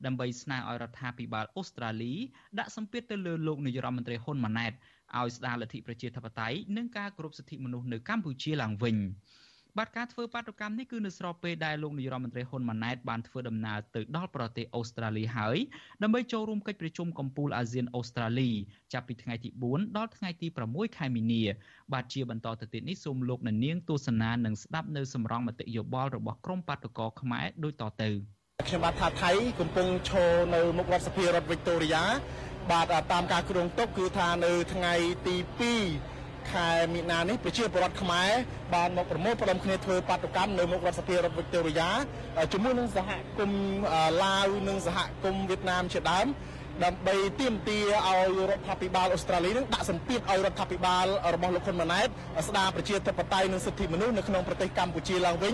[0.06, 2.14] ដើម្បីស្នើឲ្យរដ្ឋាភិបាលអូស្ត្រាលី
[2.60, 4.74] ដាក់សម្ពាធទៅលើលោកនាយរដ្ឋមន្ត្រីហ៊ុនម៉ាណែត
[5.20, 8.98] ឲ្យស្ដារលទ្ធិប្រជាធិបតេយ្យនិងការគោរពសិទ្ធិមនុស្សនៅកម្ពុជាឡើងវិញ។
[9.78, 15.58] បាទការធ្វើបាតុកម្មនេះគឺនៅស្របពេលដែលលោកនាយរដ្ឋមន្ត្រីហ៊ុនម៉ាណែតបានធ្វើដំណើរទៅដល់ប្រទេសអូស្ត្រាលីហើយ
[16.04, 18.50] ដើម្បីចូលរួមកិច្ចប្រជុំកំពូលអាស៊ានអូស្ត្រាលី
[18.94, 21.44] ចាប់ពីថ្ងៃទី4ដល់ថ្ងៃទី6ខែមីនា
[21.94, 28.10] បាទជាបន្តទៅទៀតនេះសូមលោកនាងទស្សនានិងស្ដាប់នៅសម្រងមតិយោបល់របស់ក្រុមបាតុករខ្មែរដូចតទៅ
[28.68, 32.04] ខ្ញុំបាទថាថៃកំពុងឈរនៅមុខរដ្ឋសភារដ្ឋវីកតូរីយ៉ា
[32.72, 34.94] បាទតាមការគ្រោងទុកគឺថានៅថ្ងៃ
[35.28, 36.19] ទី2
[36.54, 38.32] ខែមីនានេះប្រជាពលរដ្ឋខ្មែរ
[38.76, 41.90] បានមកប្រមូលផ្ដុំគ្នាធ្វើបាតុកម្មនៅមុខរដ្ឋសភារដ្ឋវីកតូរីយ៉ា
[42.54, 43.62] ជាមួយនឹងសហគមន៍
[44.24, 46.28] ឡាវនិងសហគមន៍វៀតណាមជាដើម
[46.86, 52.08] ដើម្បីទាមទារឲ្យរដ្ឋាភិបាលអូស្ត្រាលីនឹងដាក់សម្ពាធឲ្យរដ្ឋាភិបាលរបស់លោកហ៊ុនម៉ាណែត
[52.48, 55.54] ស្ដារប្រជាធិបតេយ្យនិងសិទ្ធិមនុស្សនៅក្នុងប្រទេសកម្ពុជាឡើងវិញ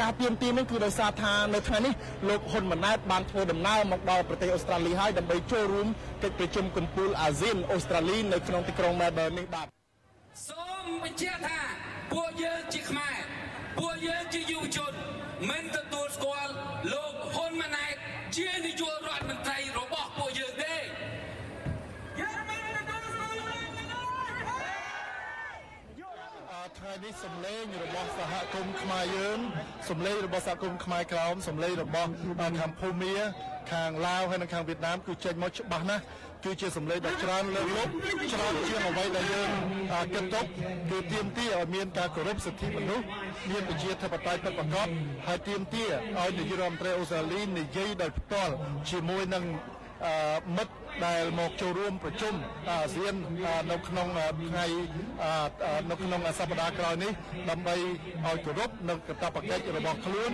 [0.00, 1.94] ការទាមទារនេះគឺដោយសារថានៅថ្ងៃនេះ
[2.28, 5.88] លោកហ៊ុនម៉ាណែតបានធ្វើដំណើរមកដល់ប្រទេសអូស្ត្រាលីហើយដើម្បីចូលរួម
[6.22, 9.77] កិច្ចប្រជុំកំពូលអាស៊ានអូស្ត្រាលីនៅក្នុងទីក្រុង Melbourne នេះបាទ
[10.46, 11.60] សូមបញ្ជាក់ថា
[12.12, 13.18] ពួកយើងជាខ្មែរ
[13.78, 14.92] ពួកយើងជាយុវជន
[15.48, 16.52] មិនទទួលស្គាល់
[16.92, 17.96] លោកហ៊ុនម៉ាណែត
[18.36, 20.76] ជានាយករដ្ឋមន្ត្រីរបស់ពួកយើងទេ
[26.78, 29.38] ថ្ងៃនេះសម្លេងរបស់សហគមន៍ខ្មែរយើង
[29.88, 32.10] សម្លេងរបស់សហគមន៍ខ្មែរក្រោមសម្លេងរបស់
[32.60, 33.14] ខាងភូមា
[33.72, 36.02] ខាងឡាវហើយនិងខាងវៀតណាមគឺចេញមកច្បាស់ណាស់
[36.44, 37.92] គឺជាសម្លេងដ៏ច្រើនលើកលប់
[38.32, 39.50] ច្រើនជាងអ្វីដែលយើង
[40.14, 40.46] គិតទុក
[40.90, 43.04] គឺទាមទារឲ្យមានការគោរពសិទ្ធិមនុស្ស
[43.50, 44.88] មានប្រជាធិបតេយ្យពិតប្រាកដ
[45.26, 48.54] ហើយទាមទារឲ្យនាយករដ្ឋមន្ត្រីអូស្ត្រាលីនិយាយដោយផ្ទាល់
[48.90, 49.44] ជាមួយនឹង
[50.56, 50.74] មិត្ត
[51.06, 52.34] ដែលមកចូលរួមប្រជុំ
[52.70, 53.14] អាស៊ាន
[53.70, 54.06] នៅក្នុង
[54.40, 54.66] ថ្ងៃ
[55.90, 57.12] នៅក្នុងសប្តាហ៍ក្រោយនេះ
[57.50, 57.74] ដើម្បី
[58.26, 60.30] ឲ្យគោរពនៅកាតព្វកិច្ចរបស់ខ្លួន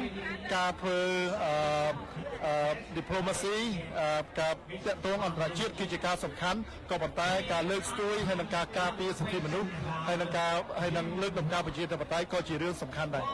[0.55, 1.01] ការធ្វើ
[1.45, 2.55] អឺ
[2.99, 3.57] diplomacy
[4.41, 4.55] ការ
[4.87, 6.59] តាក់ទងអន្តរជាតិគឺជាការសំខាន់
[6.91, 9.69] ក៏ប៉ុន្តែការលើកស្ទួយហើយនឹងការការពារសិទ្ធិមនុស្ស
[10.07, 13.25] ហើយនឹងការហើយនឹងលើកដំណើរប្រជាធិបតេយ្យក៏ជារឿងសំខាន់ដែរ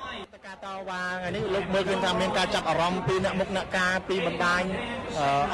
[0.46, 4.62] ការតវ៉ាថ្ងៃនេះលោកមើលឃើញថាមានការចាប់អារម្មណ៍ពីអ្នកមុខអ្នកការពីបណ្ដាញ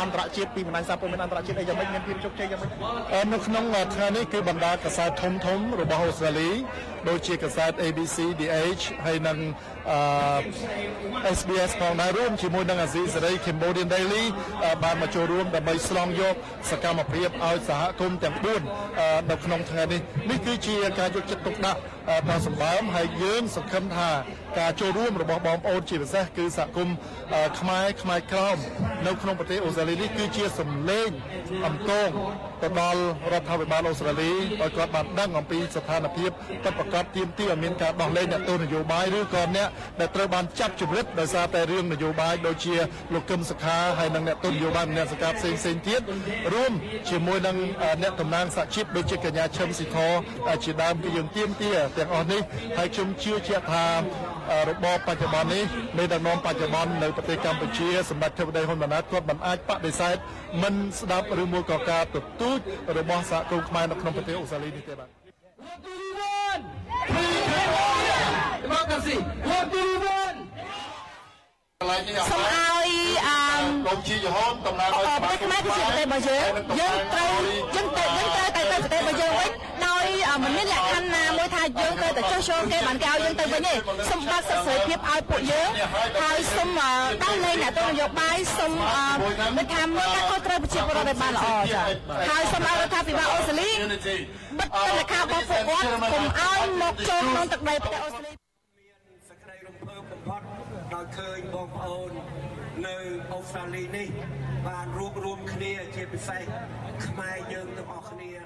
[0.01, 2.71] អន្តរជាតិពីបណ្ដាញសារព័ត៌មានអន្តរជាតិអីយ៉ាងម៉េចមានភាពជោគជ័យយ៉ាងម៉េច
[3.33, 3.65] នៅក្នុង
[3.95, 6.51] ថ្ងៃនេះគឺបណ្ដាកាសែតធំធំរបស់អូស្ត្រាលី
[7.09, 9.39] ដូចជាកាសែត ABC DH ហើយនិង
[11.39, 14.25] SBS ផងដែររួមជាមួយនឹងអាស៊ីសេរី Cambodian Daily
[14.85, 16.35] បានមកចូលរួមដើម្បីស្លងយក
[16.71, 18.37] សកម្មភាពឲ្យសហគមន៍ទាំង
[18.83, 20.01] 4នៅក្នុងថ្ងៃនេះ
[20.31, 21.81] នេះគឺជាការយកចិត្តទុកដាក់
[22.31, 24.11] ដ៏សម្បើមហើយយើងសង្ឃឹមថា
[24.59, 26.97] ការចូលរួមរបស់បងប្អូនជាពិសេសគឺសហគមន៍
[27.61, 28.57] ខ្មែរខ្មែរក្រម
[29.07, 31.09] នៅក្នុងប្រទេសអូស្ត្រាលីនេះគឺជាសម្លេង
[31.67, 32.11] អំទង
[32.63, 33.01] ទៅដល់
[33.33, 34.31] រដ្ឋាភិបាលអូស្ត្រាលី
[34.61, 36.31] ឲ្យគាត់បានដឹងអំពីស្ថានភាព
[36.65, 39.69] ពិតប្រាកដទាមទារឲ្យមានការដោះលែងអ្នកទោសនយោបាយឬក៏អ្នក
[40.01, 42.75] ដែលត្រូវបានចាប់ជំរិតដោយសារតែរឿងនយោបាយដូចជា
[43.15, 46.01] លោកកឹមសុខាហើយនិងអ្នកទោសនយោបាយអ្នកសកាផ្សេងផ្សេងទៀត
[46.53, 46.73] រួម
[47.11, 47.57] ជាមួយនឹង
[48.03, 49.99] អ្នកតំណាងសហជីពដូចជាកញ្ញាឈឹមស៊ីធ
[50.65, 52.43] ជាដើមគឺយើងទាមទារទាំងអស់នេះ
[52.79, 53.85] ហើយខ្ញុំជឿជាក់ថា
[54.69, 55.65] របបបច្ចុប្បន្ននេះ
[55.99, 60.17] នៃដឹកនាំបច្ចុប្បន្ននៅប្រទេសកម្ពុជាសម្ដេចទេវតីហ៊ុនម៉ាណែតគាត់មិនអាចបដិសេធ
[60.63, 62.59] មិនស្ដាប់ឬមួយក៏ការទទូច
[62.99, 65.09] របស់សហគមន៍ខ្មែរនៅក្នុងប្រទេសអូស្ត្រាលីនេះទេបាទ
[68.67, 69.17] Democracy.
[69.49, 70.37] What do you want?
[71.79, 72.91] សូមឲ្យ
[73.27, 77.35] អឺលោកជាយហូនតំណាងឲ្យប្រទេសខ្មែរគឺជាប្រទេសរបស់យើងយើងត្រូវ
[77.75, 79.66] យើងទៅយើងត្រូវតែទៅប្រទេសរបស់យើងវិញដោយ
[80.45, 83.75] មិនមានលក្ខខណ្ឌណាមួយថាយើងត្រូវតែចុះចូលគេបានគេឲ្យយើងទៅវិញទេ
[84.11, 85.69] សូមបើកសិទ្ធិសេរីភាពឲ្យពួកយើង
[86.23, 86.71] ហើយសូម
[87.23, 88.73] ដោះលែងអ្នកទោសនយោបាយសូម
[89.57, 91.89] មិនថាមានការខុសត្រូវប្រជាពលរដ្ឋឲ្យបានល្អចា៎
[92.29, 93.71] ហើយសូមឲ្យរដ្ឋាភិបាលអូស្ត្រាលី
[94.59, 98.33] បិទទិដ្ឋាការរបស់ពួកគាត់កុំឲ្យមកចូលក្នុងទឹកដីប្រទេសអូស្ត្រាលី
[100.95, 102.11] ដោយឃើញបងប្អូន
[102.87, 102.97] នៅ
[103.33, 104.09] អូស្ត្រាលីនេះ
[104.69, 106.43] បានរួបរวมគ្នាជាពិសេស
[107.07, 108.46] ខ្មែរយើងទាំងអស់គ្នាដ៏ច្រើ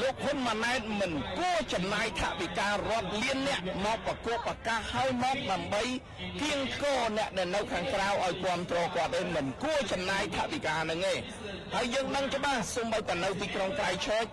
[0.00, 5.82] លោកហ៊ុនម៉ាណែតមិនគួរចំណាយថវិការាប់លានអ្នកមកប្រកបប្រកាសឲ្យមកដើម្បី
[6.40, 11.14] គៀងគរអ្នកដែលនៅខាងក្រៅឲ្យគ្រប់គ្រងគាត់ឯងមិនគួរចំណាយថវិកានឹងទេ
[11.74, 14.24] ហើយយើងដឹងច្បាស់សូម្បីតែនៅទីក្រុងក្រៃឆើច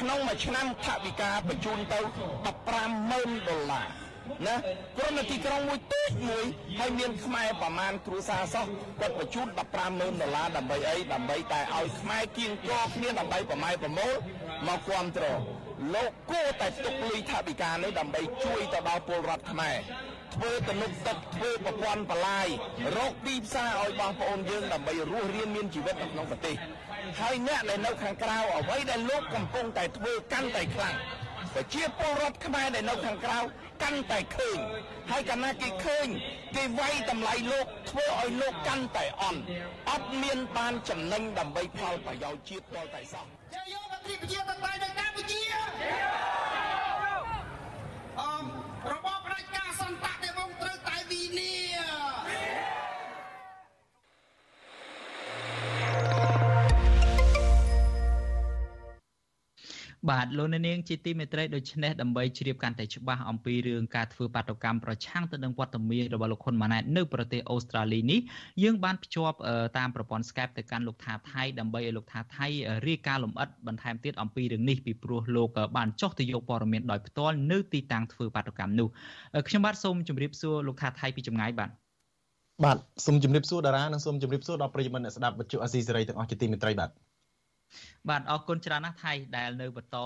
[0.00, 2.00] ក្នុងមួយឆ្នាំថវិកាបញ្ជូនទៅ
[2.68, 4.07] 150,000ដុល្លារ
[4.46, 4.54] ណា
[4.96, 6.44] ព្រមទីក្រុងមួយទូចមួយ
[6.78, 8.66] ហើយមានខ្មែរប្រមាណគ្រួសារសោះ
[9.00, 9.46] គាត់បញ្ជូន
[9.84, 14.14] 150,000ដុល្លារដើម្បីអីដើម្បីតែឲ្យខ្មែរគៀងគរគ្នាដើម្បីប្រម៉ែប្រមូល
[14.68, 15.38] មកគ្រប់គ្រង
[15.94, 19.78] លោកគួរតែទុកលុយថវិកានេះដើម្បីជួយទៅដល់ពលរដ្ឋខ្មែរ
[20.34, 22.48] ធ្វើទំនប់ទឹកធ្វើប្រព័ន្ធបលាយ
[22.96, 26.56] រកទីផ្សារឲ្យបងប្អូនយើងដើម្បីរស់រានមានជីវិតនៅក្នុងប្រទេស
[27.20, 30.96] ហើយអ្នកដែលនៅខាងក្រៅអ្វីដែលលោកកំពុងតែធ្វើកាន់តែខ្លាំង
[31.54, 33.38] ប្រជាពលរដ្ឋខ្មែរដែលនៅខាងក្រៅ
[33.82, 34.58] កាន់តែឃើញ
[35.10, 36.08] ហើយកាលណាគេឃើញ
[36.56, 39.40] គេវាយតម្លៃលោកធ្វើឲ្យលោកកាន់តែអន់
[39.90, 45.07] អត់មានបានចំណេញដើម្បីផលប្រយោជន៍ជាតិដល់តែសោះយកយកមន្ត្រីប្រជាធិបតេយ្យនៅ
[60.10, 68.20] បាទលោកនាងជាទីមេត្រីដូច្នេះដើម្បីជ្រាបកាន់តែច្បាស់អំពីរឿងការធ្វើបាតុកម្មប្រឆាំងទៅនឹងវត្តមានរបស់លោកហ៊ុនម៉ាណែតនៅប្រទេសអូស្ត្រាលីនេះ
[68.62, 69.36] យើងបានភ្ជាប់
[69.78, 72.46] តាមប្រព័ន្ធ Skype ទៅកាន់លោកថាថៃដើម្បីឲ្យលោកថាថៃ
[72.88, 78.88] រាយការណ៍លម្អិតបន្ថែមទៀតអំពីរឿងនេះពីព្រោះលោកបានចុះទៅយកព័ត៌មានដោយផ្ទាល់នៅទីតាំងធ្វើបាតុកម្មនោះ
[79.48, 81.70] ខ្ញុំបាទសូមជម្រាបសួរលោកថាថៃពីចម្ងាយបាទ
[82.64, 86.90] បាទសូមជម្រាបសួរតារានិងសូមជម្រាបសួរដល់ប្រិយមិត្តអ្នកស្ដាប់វិទ្យុអាស៊ីសេរីទាំងអស់ជាទីមេត្រីបាទ
[88.08, 89.98] បាទអរគុណច្រើនណាស់ថៃដែលនៅបន្ត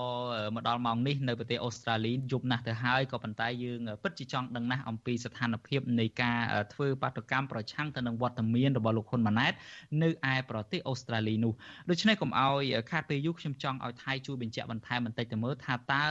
[0.55, 6.39] មកដល់ម៉ោងនេះនៅប្រទេសអូស្ត្រាលីយប់ណាស់ទៅហើយក៏ប៉ុន្តែយើងពិតជាចង់ដឹងណាស់អំពីស្ថានភាពនៃការ
[6.73, 9.53] ធ្វើបាតកម្មប្រឆាំងទៅនឹងវត្តមានរបស់លោកហ៊ុនម៉ាណែត
[10.03, 11.53] នៅឯប្រទេសអូស្ត្រាលីនោះ
[11.89, 16.03] ដូច្នេះកុំឲ្យខាតពេលយូរខ្ញុំចង់ឲ្យថៃជួយបញ្ជាក់បន្ថែមបន្តិចទៅមើលថាតើ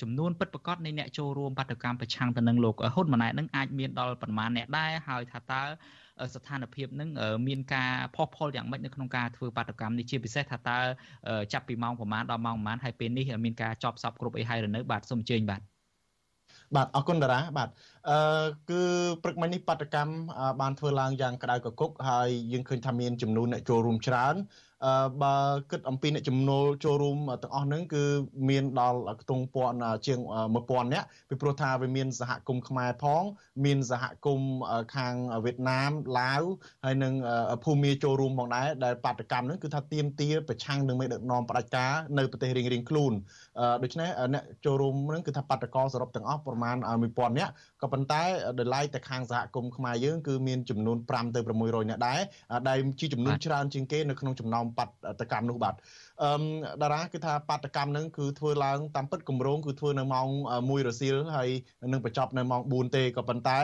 [0.00, 5.62] ចំនួនពិតប្រាកដនៃអ្នកចូលរួមបាតកម្មប្រឆាំងទៅនឹងលោកហ៊ុនម៉ាណែតនឹងអាចមានដល់ប្រមាណអ្នកដែរហើយថាតើ
[6.34, 7.10] ស្ថានភាពនឹង
[7.48, 10.78] មានការផុសផុលយ៉ាងម៉េចនៅក្នុងការធ្វើបាតកម្មនេះជាពិសេសថាតើ
[11.52, 15.60] ចាប់ពីម៉ោងប្រហែលដល់ម៉ោងប្រហែលហើយពេលនេះមានការចប់សពគ្រប់អីហើយឬនៅបាទសូមអញ្ជើញបាទ
[16.76, 17.68] បាទអរគុណតារាបាទ
[18.10, 18.82] អឺគឺ
[19.22, 20.14] ព្រឹកមិញនេះបដកម្ម
[20.60, 24.34] បានធ្វើឡើងយ៉ាងក្តៅកគុកហើយយើងឃើញថាមានចំនួនអ្នកចូលរួមច្រើន
[25.22, 25.36] បើ
[25.70, 28.04] គិតអំពីអ្នកចំណូលចូលរួមទាំងអស់ហ្នឹងគឺ
[28.48, 30.18] មានដល់ខ្ទង់ពាន់ជាង
[30.56, 33.22] 1000នាក់ពីព្រោះថាវាមានសហគមន៍ខ្មែរផង
[33.64, 34.50] មានសហគមន៍
[34.96, 35.14] ខាង
[35.44, 36.42] វៀតណាមឡាវ
[36.84, 37.12] ហើយនិង
[37.64, 43.12] ភូមាចូលរួមផងដែរដែលបាតកម្មហ្នឹងគឺថាទៀមទាប្រឆាំងនឹងមេដឹកនាំផ្ដាច់ការនៅប្រទេសរៀងរៀងខ្លួន
[43.82, 47.52] ដូច្នេះអ្នកចូលរួមហ្នឹងគឺថាបាតកោសរុបទាំងអស់ប្រមាណ1000នាក់
[47.82, 48.22] ក៏ប៉ុន្តែ
[48.58, 52.20] ដោយឡែកតែខាងសហគមន៍ខ្មែរយើងគឺមានចំនួន5ទៅ600នាក់ដែរ
[52.68, 54.84] ដែលជាចំនួនច្រើនជាងគេនៅក្នុងចំណោមបា
[55.20, 55.74] តកម្មនោះបាទ
[56.22, 56.30] អឺ
[56.82, 60.28] តារាគឺថាបាតកម្មហ្នឹងគឺធ្វើឡើងតាមពិតគម្រោងគឺធ្វើនៅម៉ោង
[60.60, 61.50] 1រសៀលហើយ
[61.92, 63.58] នឹងបញ្ចប់នៅម៉ោង4ទេក៏ប៉ុន្តែ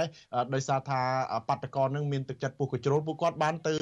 [0.55, 1.01] ដោយសារថា
[1.49, 3.75] បាតកោហ្នឹងមានទឹកចិត្តពុះកជ្រោលពួកគាត់បានទៅ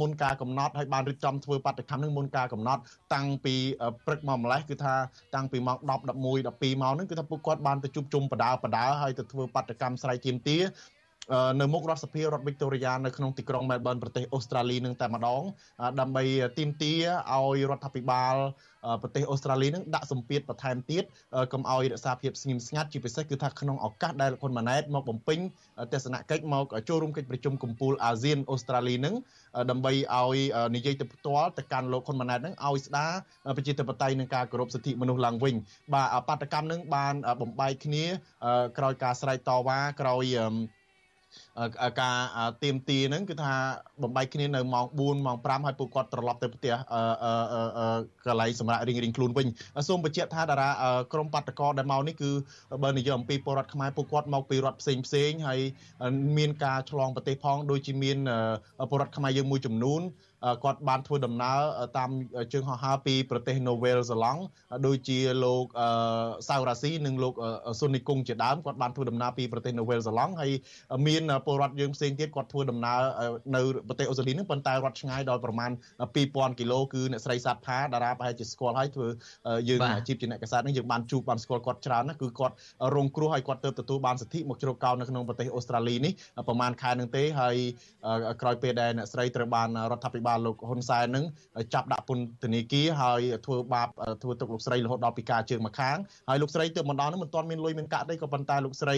[0.00, 2.80] មុនការកំណត់ហើយបានរៀបចំធ្វើបាតកម្មហ្នឹងមុនការកំណត់
[3.14, 3.54] តាំងពី
[4.06, 4.94] ព្រឹកមកម្លេះគឺថា
[5.34, 6.22] តាំងពីម៉ោង10 11 12
[6.82, 10.62] ម៉ោងហ្នឹងគឺថាពួកគាត់បានទៅជួបជុំបដាបដាហើយទៅធ្វើបដកម្មស្រ័យទាមទារ
[11.60, 15.42] នៅមុខរដ្ឋសភារដ្ឋវីកតូរីយ៉ានៅក្នុងទីក្រុងមែលប៊នប្រទេសអូស្ត្រាលីនឹងតែម្ដង
[16.00, 16.24] ដើម្បី
[16.58, 17.02] ទាមទារ
[17.34, 18.34] ឲ្យរដ្ឋាភិបាល
[19.02, 21.04] ប្រទេសអូស្ត្រាលីនឹងដាក់សម្ពាធបន្ថែមទៀត
[21.52, 25.38] កុំឲ្យរក្សាភាពស្ងៀមស្ងាត់ជាពិសេសគឺថាក្នុងឱកាសដែលលោកហ៊ុនម៉ាណែតមកបំពេញ
[25.92, 29.14] ទស្សនកិច្ចមកចូលរួមកិច្ចប្រជុំកំពូលអាស៊ានអូស្ត្រាលីនឹង
[29.70, 30.36] ដើម្បីឲ្យ
[30.76, 33.12] និយាយទៅផ្ទាល់ទៅកាន់លោកហ៊ុនម៉ាណែតនឹងឲ្យស្ដារ
[33.56, 35.54] ប្រជាធិបតេយ្យនិងការគោរពសិទ្ធិមនុស្សឡើងវិញ
[35.94, 38.04] បាទបាតកម្មនឹងបានបំបែកគ្នា
[38.78, 40.24] ក្រោយការស្រែកតវ៉ាក្រោយ
[42.00, 42.18] ការ
[42.62, 43.54] ទៀមទីហ្នឹងគឺថា
[44.02, 46.74] បំបែកគ្នានៅម៉ោង4ម៉ោង5ហើយពួកគាត់ត្រឡប់ទៅផ្ទះ
[48.26, 49.46] កន្លែងសម្រាប់រៀងរៀងខ្លួនវិញ
[49.88, 50.68] សូមបញ្ជាក់ថាតារា
[51.12, 52.30] ក្រមបាតកោដែលមកនេះគឺ
[52.84, 55.60] បើនិយាយអំពីពលរដ្ឋខ្មែរពួកគាត់មកពីរដ្ឋផ្សេងផ្សេងហើយ
[56.38, 58.16] មានការឆ្លងប្រទេសផងដូចជាមាន
[58.90, 60.02] ពលរដ្ឋខ្មែរយើងមួយចំនួន
[60.64, 61.58] គាត់បានធ្វើដំណើរ
[61.98, 62.10] តាម
[62.52, 64.40] ជើងហោះហើរពីប្រទេសនូវែលសេឡង់
[64.86, 65.64] ដូចជាលោក
[66.48, 67.34] សៅរ៉ាស៊ីនិងលោក
[67.78, 70.52] ស៊ុននីគុងជាដើមគាត់បានធ្វើដំណើរពីប្រទេសនូវែលសេឡង់ហើយ
[71.06, 73.00] មានពលរដ្ឋយើងផ្សេងទៀតគាត់ធ្វើដំណើរ
[73.56, 75.70] នៅប្រទេសអូស្ត្រាលីនឹងប៉ុន្តែរត់ឆ្ងាយដល់ប្រមាណ
[76.14, 79.08] 2000គីឡូគឺអ្នកស្រីសាទផាតារាប្រហែលជាស្គាល់ហើយធ្វើ
[79.68, 82.54] យើងអាជីពជាអ្នកកសែតនឹងយើងបានជួបបានស្គាល់គាត់ច្រើនណាគឺគាត់
[82.94, 86.12] រងគ្រោះហើយគាត់ទៅទទួលបានសិទ្ធិមកជ្រកកោននៅក្នុងប្រទេសអូស្ត្រាលីនេះ
[86.48, 87.56] ប្រហែលខែនឹងទេហើយ
[88.42, 91.24] ក្រោយពេលដែលអ្នកស្រីត្រូវបានរដ្ឋាភិបាលបាលលោកហ៊ុនសែននឹង
[91.74, 93.88] ចាប់ដាក់ពន្ធនាគារហើយធ្វើបាប
[94.22, 95.96] ធ្វើទុកលោកស្រីរហូតដល់ពីការជើងមកខាង
[96.28, 98.96] ហើយលោកស្រីទើបមកដល់នឹងមិនទាន់មានលុយមានកាក់ទេក៏ប៉ុន្តែលោកស្រី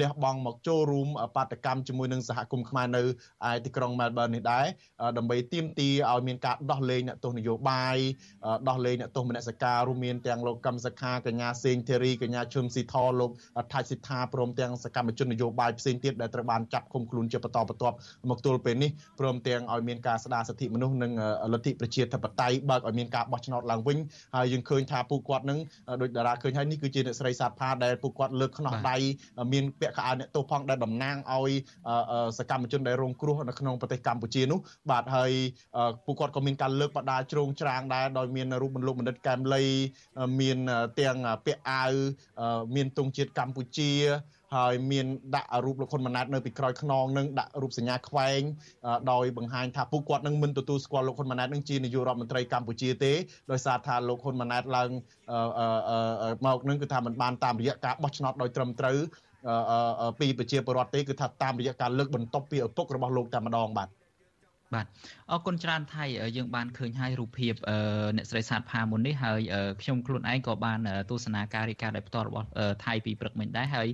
[0.00, 3.02] លះបង់មកចូលរួមបាតកម្មជាមួយនឹងសហគមន៍ខ្មែរនៅ
[3.48, 4.66] ឯទីក្រុង Melbourne នេះដែរ
[5.18, 7.96] ដើម្បីទាមទារឲ្យមានការដោះលែងអ្នកទោសនយោបាយ
[8.68, 13.30] ដោះលែងអ្នកទោសមនសិការរួមមានទាំងលោកកឹមសខាកញ្ញាសេងធីរីកញ្ញាឈឹមស៊ីថលោក
[13.72, 17.96] ថាច់សិដ្ឋាព្រមទាំងសកម្មជននយោបាយផ្សេងទៀតដែលត្រូវបានចាប់ឃុំខ្លួនជាបន្តបន្ទាប់
[18.30, 21.12] មកទល់ពេលនេះព្រមទាំងឲ្យមានការស្ដារសិទ្ធិមនុស្សនិង
[21.52, 23.98] លទ្ធិប្រជាធិបតេយ្យបើកឲ្យមានការបោះឆ្នោតឡើងវិញ
[24.36, 25.58] ហើយយើងឃើញថាពួកគាត់នឹង
[26.00, 28.96] ដោយតារាឃើញហើយនេះគឺជាអ្នកស្រីសាទផាដែលពួកគាត់លើកខ្នោះដៃ
[29.52, 31.50] មានពាក់ខោអាវអ្នកទោសផងដែលតំណាងឲ្យ
[32.38, 34.58] សកម្មជនដែលរងគ្រោះនៅក្នុងប្រទេសកម្ពុជានោះ
[34.90, 35.32] បាទហើយ
[36.06, 39.64] ពួកគាត់ក៏មានការលើកបដាជ្រងច្រាងដែរដោយមានរូបមន្តលោកបណ្ឌិតកែមលី
[40.40, 40.58] មាន
[41.00, 41.92] ទាំងពាក់អាវ
[42.76, 43.92] មានទង់ជាតិកម្ពុជា
[44.56, 48.40] ហើយមានដាក់រូបលោកហ៊ុនម៉ាណែតនៅពីក្រោយខ្នងនឹងដាក់រូបសញ្ញាខ្វែង
[49.12, 53.12] ដោយបង្ហាញថាពួកគាត់នឹងមិនទទួលស្គាល់លោកហ៊ុនម៉ាណែតនឹងជានាយករដ្ឋមន្ត្រីកម្ពុជាទេ
[53.50, 54.90] ដោយសារថាលោកហ៊ុនម៉ាណែតឡើង
[56.46, 58.98] មកនឹងគឺថាมันបានតាមរយៈការបោះឆ្នោតដោយត្រឹមត្រូវ
[60.20, 63.88] ពីប្រជាពលរដ្ឋទេគឺថាតាមរយៈការលើកបន្ទប់ពីឪពុករបស់លោកតែម្ដងបាទ
[64.74, 64.86] បាទ
[65.32, 66.04] អរគុណច្រើនថៃ
[66.36, 67.54] យើងបានឃើញហើយរូបភាព
[68.16, 69.40] អ្នកស្រីសាទផាមុននេះហើយ
[69.82, 70.78] ខ្ញុំខ្លួនឯងក៏បាន
[71.10, 72.46] ទស្សនាការរីកាដោយផ្ទាល់របស់
[72.84, 73.88] ថៃពីព្រឹកមិញដែរហើយ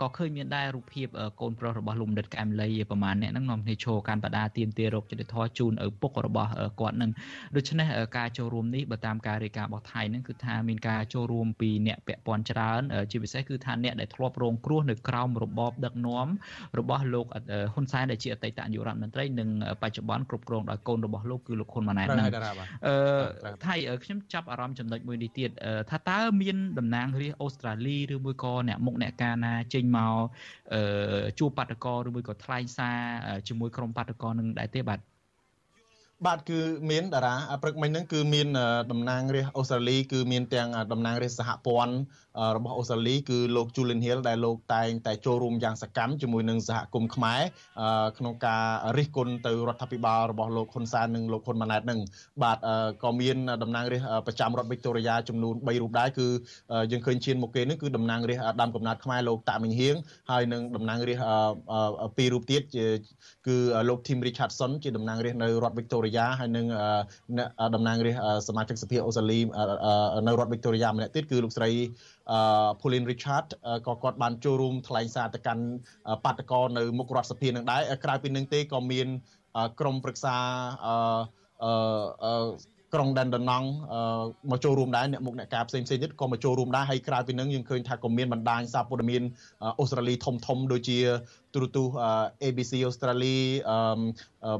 [0.00, 1.06] ក៏ឃើញមានដែររូបភាព
[1.40, 6.50] កូនប្រុសរបស់លោកមនិតកែមលីប្រហែលអ្នកហ្នឹងនាំគ្នាឈរកាន់បដាទៀមទារោគចរិតធរជូនឪពុករបស់
[6.80, 7.10] គាត់នឹង
[7.56, 16.28] ដូច្នេះការចូលរួមនេះបើតាមការរីការបស់ថៃហ្នឹងគឺថាមានការចូលរួមពីអ្នកពាក់ព័ន្ធច្រើនជាពិសេសគឺថាអ្នកដែលធ្លាប់រងគ្រោះនៅក្រោមរបបដឹកនាំ
[16.78, 17.26] របស់លោក
[17.72, 19.48] ហ៊ុនសែនដែលជាអតីតនាយករដ្ឋមន្ត្រីនិង
[19.82, 22.26] បច្ចុប្បន្នគ្រប់គ្រងដោយកូនរបស់លោកគឺលោកហ៊ុនម៉ាណែតហ្នឹង
[22.86, 22.94] អឺ
[23.66, 25.50] ថៃខ្ញុំចាប់អារម្មណ៍ចំណុចមួយនេះទៀត
[25.90, 30.16] ថាតើមានតំណាងរាស្ត្រអូស្ត្រាលីឬមួយក៏អ្នកមុខអ្នកការណាចេញមក
[30.74, 32.98] អឺជួបបាតកោឬមួយក៏ថ្លែងសារ
[33.48, 35.00] ជាមួយក្រុមបាតកោនឹងដែរទេបាទ
[36.24, 36.60] បាទគឺ
[36.90, 38.48] មានតារាព្រឹកមិញហ្នឹងគឺមាន
[38.90, 41.94] តំណាងរាស្ត្រអូស្ត្រាលីគឺមានទាំងតំណាងរាស្ត្រសហព័ន្ធ
[42.56, 47.40] របស់អូស្ត្រាលីគឺលោក Julian Hill ដែលលោកតែងតែចូលរួមយ៉ាងសកម្មជាមួយនឹងសហគមន៍ខ្មែរ
[48.18, 48.64] ក្នុងការ
[48.96, 52.00] រិះគន់ទៅរដ្ឋាភិបាលរបស់លោកហ៊ុនសែននិងលោកហ៊ុនម៉ាណែតនឹង
[52.42, 52.58] បាទ
[53.02, 56.26] ក៏មានតំណាងរាស្ត្រប្រចាំរដ្ឋវីកតូរីយ៉ាចំនួន3រូបដែរគឺ
[56.92, 59.94] យើងឃើញឈានមុខគេនេះគឺតំណាងរាស្ត្រដើមកំណត់ខ្មែរលោកតាមិញហៀង
[60.30, 62.62] ហើយនិងតំណាងរាស្ត្រពីររូបទៀត
[63.46, 63.56] គឺ
[63.88, 66.66] លោក Tim Richardson ជាតំណាងរាស្ត្រនៅរដ្ឋវីកតូរីយ៉ាហើយនិង
[67.74, 69.38] តំណាងរាស្ត្រសមាជិកសភាអូស្ត្រាលី
[70.26, 71.70] នៅរដ្ឋវីកតូរីយ៉ាម្នាក់ទៀតគឺលោកស្រី
[72.80, 73.46] Pauline Richard
[73.86, 75.64] ក៏គាត់បានចូលរួមថ្លែងសារទៅកាន់
[76.24, 79.08] បាតកោនៅមុខរដ្ឋសភានឹងដែរក្រៅពីនឹងទេក៏មាន
[79.80, 80.36] ក្រុមប្រឹក្សា
[81.64, 82.32] អឺ
[82.94, 83.68] ក្រុងដែនដណង់
[84.50, 89.22] មកចូលរួមដែរអ្នកមុខអ្នកការផ្សេងផ្សេងទៀតក៏មកចូលរួមដែរហើយក្រៅពីនឹងយើងឃើញថាក៏មានបណ្ដាញសារព័ត៌មាន
[89.80, 90.98] អូស្ត្រាលីធំធំដូចជា
[91.54, 91.94] ទូរទស្សន៍
[92.42, 93.36] ABC អូស្ត្រាលី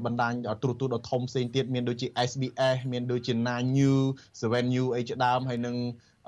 [0.04, 4.04] បណ្ដាញទូរទស្សន៍ដ៏ធំផ្សេងទៀតមានដូចជា SBS មានដូចជា Nine News
[4.40, 5.76] 7 News អីជាដើមហើយនឹង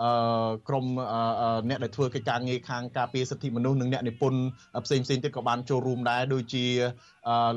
[0.02, 0.86] អឺក្រម
[1.68, 4.40] អ្នកដែលធ្វើកិច្ចការងារខាងការពារសិទ្ធិមនុស្សនិងអ្នកនិពន្ធ
[4.84, 6.66] ផ្សេងផ្សេងទៀតក៏បានចូលរួមដែរដូចជា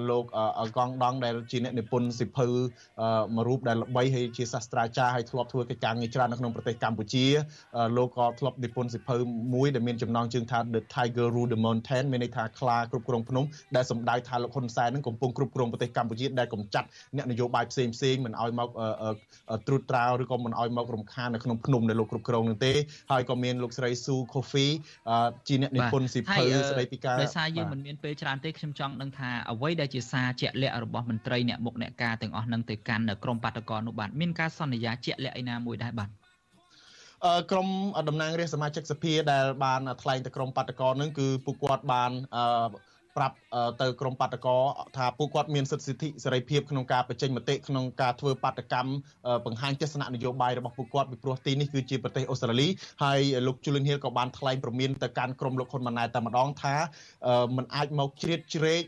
[0.10, 0.26] លោក
[0.78, 2.48] កងដងដែលជាអ្នកនិពន្ធសិភៅ
[3.36, 7.26] មួយរូបដែលល្បីហើយជាសាស្ត្រាចារ្យហើយធ្លាប់ធ្វើកិច្ចការងារច្រើននៅក្នុងប្រទេសកម្ពុជា
[7.98, 9.16] លោកក៏ធ្លាប់និពន្ធសិភៅ
[9.54, 13.44] មួយដែលមានចំណងជើងថា The Tiger Rule the Mountain មានន័យថាខ្លាគ្រប់គ្រងភ្នំ
[13.76, 18.70] ដែលសម្ដៅថាលោកហ៊ុនសែននឹងកំពុងគ្រប់គ្រងប្រទេសកម្ពុជាដែលកំចាត់អ្នកនយោបាយផ្សេងផ្សេងមិនឲ្យមក
[19.68, 22.74] ត្រួតត្រាឬក៏មិនឲ្យមករំខាននៅក្នុងភ្នំដែលលោកគ្រប់គ្រងនឹងទេ
[23.12, 24.66] ហើយក៏មានលោកស្រីស៊ូខូហ្វី
[25.48, 36.10] ជាអ្នកនិពន្ធសិភៅស្ដីពីការដោយសារយើងមិនមានពេលច្រើនទេខ្ញុំចង់ដឹងថាអ្វីដែលជាសារជាក់លាក់របស់មន្ត្រីអ្នកមុខអ្នកការទាំងអស់នឹងទៅកាន់ក្រមបាតកោនោះបាទមានការសន្យាជាក់លាក់ឯណាមួយដែរបាទ
[37.52, 37.68] ក្រុម
[38.10, 42.12] តំណាងរាស្ត្រសមាជិកសភាដែលបានថ្លែងទៅក្រុមបាតកោនឹងគឺពួកគាត់បាន
[43.18, 43.38] ប្រាប់
[43.82, 44.58] ទៅក្រមបាតកោ
[44.98, 48.92] ថាពួកគាត់មានសិទ្ធិសិទ្ធិសេរីភាពក្នុងការបញ្ចេញមតិក្នុងការធ្វើបាតកម្ម
[49.46, 52.68] បង្ហាញទស្សនៈនយោបាយរបស់ពួកគាត់ពីព្រោះទីនេះគឺជាប្រទេសអូស្ត្រាលី
[53.04, 56.76] ហើយលោក Julian Hill ក៏បានថ្លែងព្រមានទៅកាន់ក្រមលោកហ៊ុនម៉ាណែតតែម្ដងថា
[57.56, 58.84] มันអាចមកជ្រៀតជ្រែក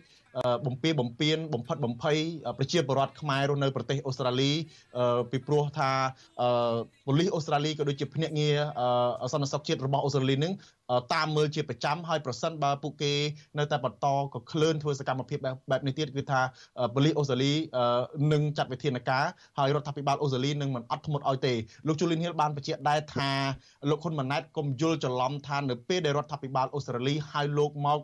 [0.66, 2.18] បំពេបំពេញបំផិតបំភ័យ
[2.58, 4.52] ប្រជាពលរដ្ឋខ្មែររស់នៅប្រទេសអូស្ត្រាលី
[5.32, 5.92] ពីព្រោះថា
[7.06, 8.58] ប៉ូលីសអូស្ត្រាលីក៏ដូចជាភ្នាក់ងារ
[9.34, 10.54] សន្តិសុខជាតិរបស់អូស្ត្រាលីនឹង
[11.14, 13.14] តាមមើលជាប្រចាំហើយប្រសិនបើពួកគេ
[13.58, 15.38] នៅតែបន្តក៏ក្លឿនធ្វើសកម្មភាព
[15.72, 16.42] បែបនេះទៀតគឺថា
[16.96, 17.54] ប៉ូលីសអូស្ត្រាលី
[18.34, 19.26] នឹងចាត់វិធានការ
[19.58, 21.54] ហើយរដ្ឋាភិបាលអូស្ត្រាលីនឹងមិនអត់ធ្មត់ឲ្យទេ
[21.88, 23.30] លោកជូលីនហ៊ីលបានបញ្ជាក់ដែរថា
[23.90, 28.00] លោកហ៊ុនម៉ាណែតកុំយល់ច្រឡំថានៅពេលដែលរដ្ឋាភិបាលអូស្ត្រាលីហៅលោកមក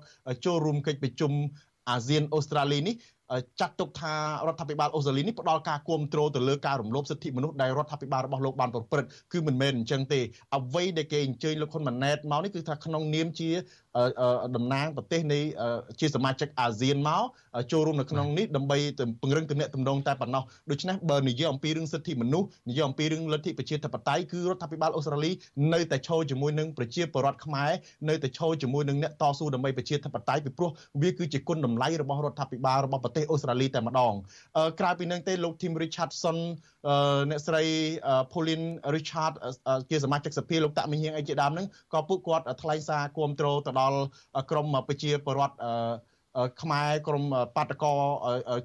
[0.45, 1.33] ចូលរួមកិច្ចប្រជុំ
[1.89, 2.95] អាស៊ានអូស្ត្រាលីនេះ
[3.59, 4.13] ចាត់ទុកថា
[4.47, 10.19] រដ្ឋាភិបាលអូស្ត្រាលីនេះផ្ដល់ការគ្រប់គ្រងទៅលើការរំលោភសិទ្ធិមនុស្សដែលរដ្ឋាភិបាលរបស់លោកបានប្រព្រឹត្តគឺមិនមែនអញ្ចឹងទេ
[10.57, 13.49] អ្វីដែលគេអញ្ជើញលោកហ៊ុនម៉ាណែតមកនេះគឺថាក្នុងនាមជា
[14.55, 15.39] តំណាងប្រទេសនៃ
[15.99, 17.23] ជាសមាជិកអាស៊ានមក
[17.71, 18.77] ចូលរួមនៅក្នុងនេះដើម្បី
[19.21, 25.31] ពង្រឹងទំនាក់ទំនងតែប៉ុណ្ណោះដូច្នេះបើនិយាយអំពីរឿងសិទ្ធិមនុស្សនិយាយអំពីរឿងលទ្ធិប្រជាធិបតេយ្យគឺរដ្ឋាភិបាលអូស្ត្រាលី
[25.73, 27.71] នៅតែឈរជាមួយនឹងប្រជាពលរដ្ឋខ្មែរ
[28.09, 30.69] នៅតែឈរជាមួយនឹងអ្នកតស៊ូដើម្បីប្រជាធិបតេយ្យពីព្រោះ
[31.01, 34.13] វាគឺជាគុណតម្លៃរបស់រដ្ឋាភិបាលរបស់ប្រទេសអូស្ត្រាលីតែម្ដង
[34.79, 36.37] ក្រៅពីនឹងទេលោក Tim Richardson
[37.29, 37.63] អ្នកស្រី
[38.31, 39.33] Pauline Richard
[39.89, 43.99] ជាសមាជិកសភាលោកតាក់មីហៀងអីជាដើមហ្នឹងក៏ពួកគាត់ថ្លែងសារគាំទ្រទៅដល់
[44.51, 45.55] ក្រមប្រជាពលរដ្ឋ
[46.61, 47.23] ខ្មែរក្រម
[47.55, 47.93] បាតកោ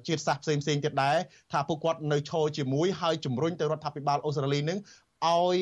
[0.07, 1.17] ជាតិសាសផ្សេងផ្សេងទៀតដែរ
[1.51, 4.79] ថាពួកគាត់នៅឈរជាមួយហើយជំរុញទៅរដ្ឋាភិបាលអូស្ត្រាលីនឹង
[5.25, 5.57] ឲ្យ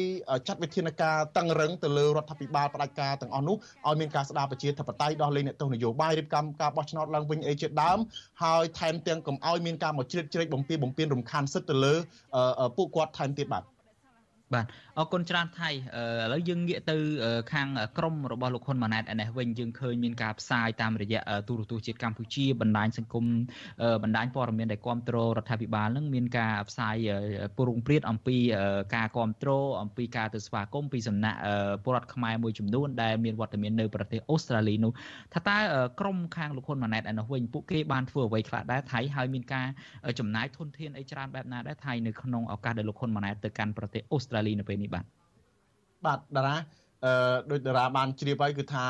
[0.48, 3.56] ចាត់វិធានការតឹងរឹងទៅលើរដ្ឋាភិបាលផ្ដាច់ការទាំងអស់នោះ
[3.88, 7.98] ឲ្យមានការស្ដារប្រជាធិបតេយ្យដោះលែងអ្នកទោសនយោបាយរៀបចំការបោះឆ្នោតឡើងវិញអីជាដើម
[8.44, 11.94] ហើយថែមទាំងកុំឲ្យមានការមកជ្រៀតជ្រែកបំពេញបំពេញរំខានសិទ្ធិទៅលើ
[12.78, 13.64] ពួកគាត់ថែមទៀតបាទ
[14.54, 14.66] បាទ
[15.00, 15.74] អរគុណច្រើនថៃឥ
[16.34, 16.98] ឡូវយើងងាកទៅ
[17.54, 23.26] ខាងក្រមរបស់លោកហ៊ុនម៉ាណែតឯនេះវិញយើងឃើញមានការផ្សាយតាមរយៈទូរទស្សន៍ជាតិកម្ពុជាបណ្ដាញសង្គម
[24.04, 26.96] បណ្ដាញព័ត៌មានដែលគ្រប់គ្រងរដ្ឋាភិបាលនឹងមានការផ្សាយ
[27.58, 28.38] ពរុងព្រាតអំពី
[28.96, 31.40] ការគ្រប់គ្រងអំពីការទៅស្វាគមន៍ពីសំណាក់
[31.84, 34.92] ពលរដ្ឋខ្មែរមួយចំនួនដែលមានវត្តមាននៅប្រទេសអូស្ត្រាលីនោះ
[35.34, 35.58] ថាតើ
[36.00, 39.68] ក្រមខាងលោកហ៊ុនម៉ាណែតឯនោះវិញពួកគេបានធ្វើអ្វីខ្លះដែរថៃហើយមានការ
[40.20, 45.06] ចំណាយធនធានអីច្រើនបែបណាដែរថៃនៅក្នុងឱកាសដែលលោកហ៊ុនម៉ាណែតទៅកាន់ប្រទេសអូស្ត្រាលីនៅពេលនេះបាទ
[46.06, 46.56] បាទតារា
[47.06, 48.86] អឺដោយតារាបានជ្រាបហើយគឺថា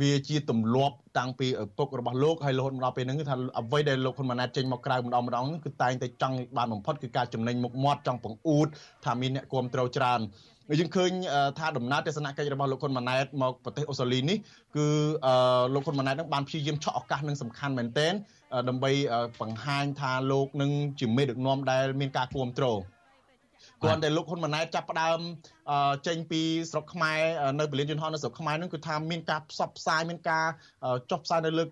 [0.00, 8.68] វាជាទម្លាប់តាំងពីឪពុករបស់លោកហើយរហូតមកដល់ពេលហ្នឹងគឺថាអ្វីដែលលោកហ៊ុនម៉ាណែតចេញមកក្រៅម្ដងម្ដងគឺតែងតែចង់បានបំផុតគឺការចំណេញមុខមាត់ចង់បង្អួត
[9.04, 10.20] ថាមានអ្នកគ្រប់គ្រងច្រើន
[10.80, 11.10] យើងឃើញ
[11.58, 14.38] ថាដំណើរទស្សនកិច្ចរបស់លោកហ៊ុនម៉ាណែតមកប្រទេសអូស្ត្រាលីនេះ
[14.76, 14.86] គឺ
[15.74, 18.12] លោកហ៊ុនម៉ាណែតនឹងបានព្យាយាមឆក់ឱកាសនឹងសំខាន់មែនទែន
[18.68, 18.90] ដើម្បី
[19.40, 20.70] បង្ហាញថាលោកនឹង
[21.00, 22.78] ជាមេដឹកនាំដែលមានការគ្រប់គ្រង
[23.82, 25.18] គ្រាន់តែលោកហ៊ុនម៉ាណែតចាប់ផ្ដើម
[26.06, 27.20] ចេញពីស្រុកខ្មែរ
[27.58, 30.44] នៅពលានយន្តហោះនៅស្រុកខ្មែរហ្នឹងគឺថាមានការផ្សព្វផ្សាយមានការ
[31.10, 31.64] ចុះផ្សាយនៅលើ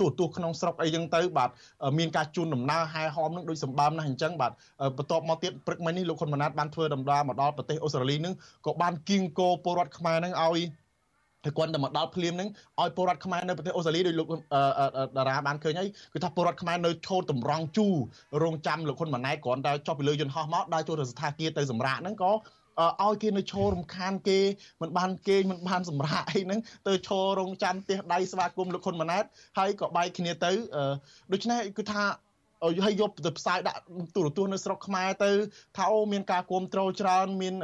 [0.00, 1.50] ទូរទស្សន៍ក្នុងស្រុកអីចឹងទៅបាទ
[1.98, 4.52] មានការជូនដំណើរហែហមនឹងដូចសម្បើមណាស់អញ្ចឹងបាទ
[4.96, 8.34] បន្ទាប់មកទៀតព្រឹកមិញនេះលោកហ៊ុនម៉ាណែតបានធ្វើដំណើរមកដល់ប្រទេសអូស្ត្រាលីហ្នឹង
[8.66, 10.60] ក៏បានគៀងគោពលរដ្ឋខ្មែរហ្នឹងឲ្យ
[11.44, 12.48] ហើយគាត់តែមកដល់ភ្លាមហ្នឹង
[12.80, 14.26] ឲ្យពលរដ្ឋខ្មែរនៅប្រទេសអូស្ត្រាលីដោយលោក
[15.16, 17.86] តារាបានឃើញហើយគឺថាពលរដ្ឋខ្មែរនៅឈោតតម្រង់ជូ
[18.42, 22.32] រងចាំលោកហ៊ុនម៉ាណែតគ្រាន់តែចុះពីលើយន្តហោះមកដើរចូលទៅស្ថានភាពទៅសម្រាប់ហ្នឹងក៏
[23.02, 24.38] ឲ្យគេនៅឈររំខានគេ
[24.82, 29.24] មិនបានគេមិនបានសម្រាប់អីហ្នឹងទៅឈររងចាំផ្ទះដៃស្វាគមន៍លោកហ៊ុនម៉ាណែត
[29.58, 30.52] ហើយក៏បែកគ្នាទៅ
[31.32, 32.02] ដូច្នេះគឺថា
[32.84, 33.80] ហើយយកទៅផ្សាយដាក់
[34.14, 35.30] ទូរទស្សន៍នៅស្រុកខ្មែរទៅ
[35.76, 37.54] ថាអូមានការគ្រប់គ្រងច្រើនមាន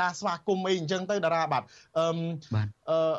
[0.00, 1.62] ការស្វាគមន៍អីអញ្ចឹងទៅតារាបាទ
[1.98, 2.06] អឺ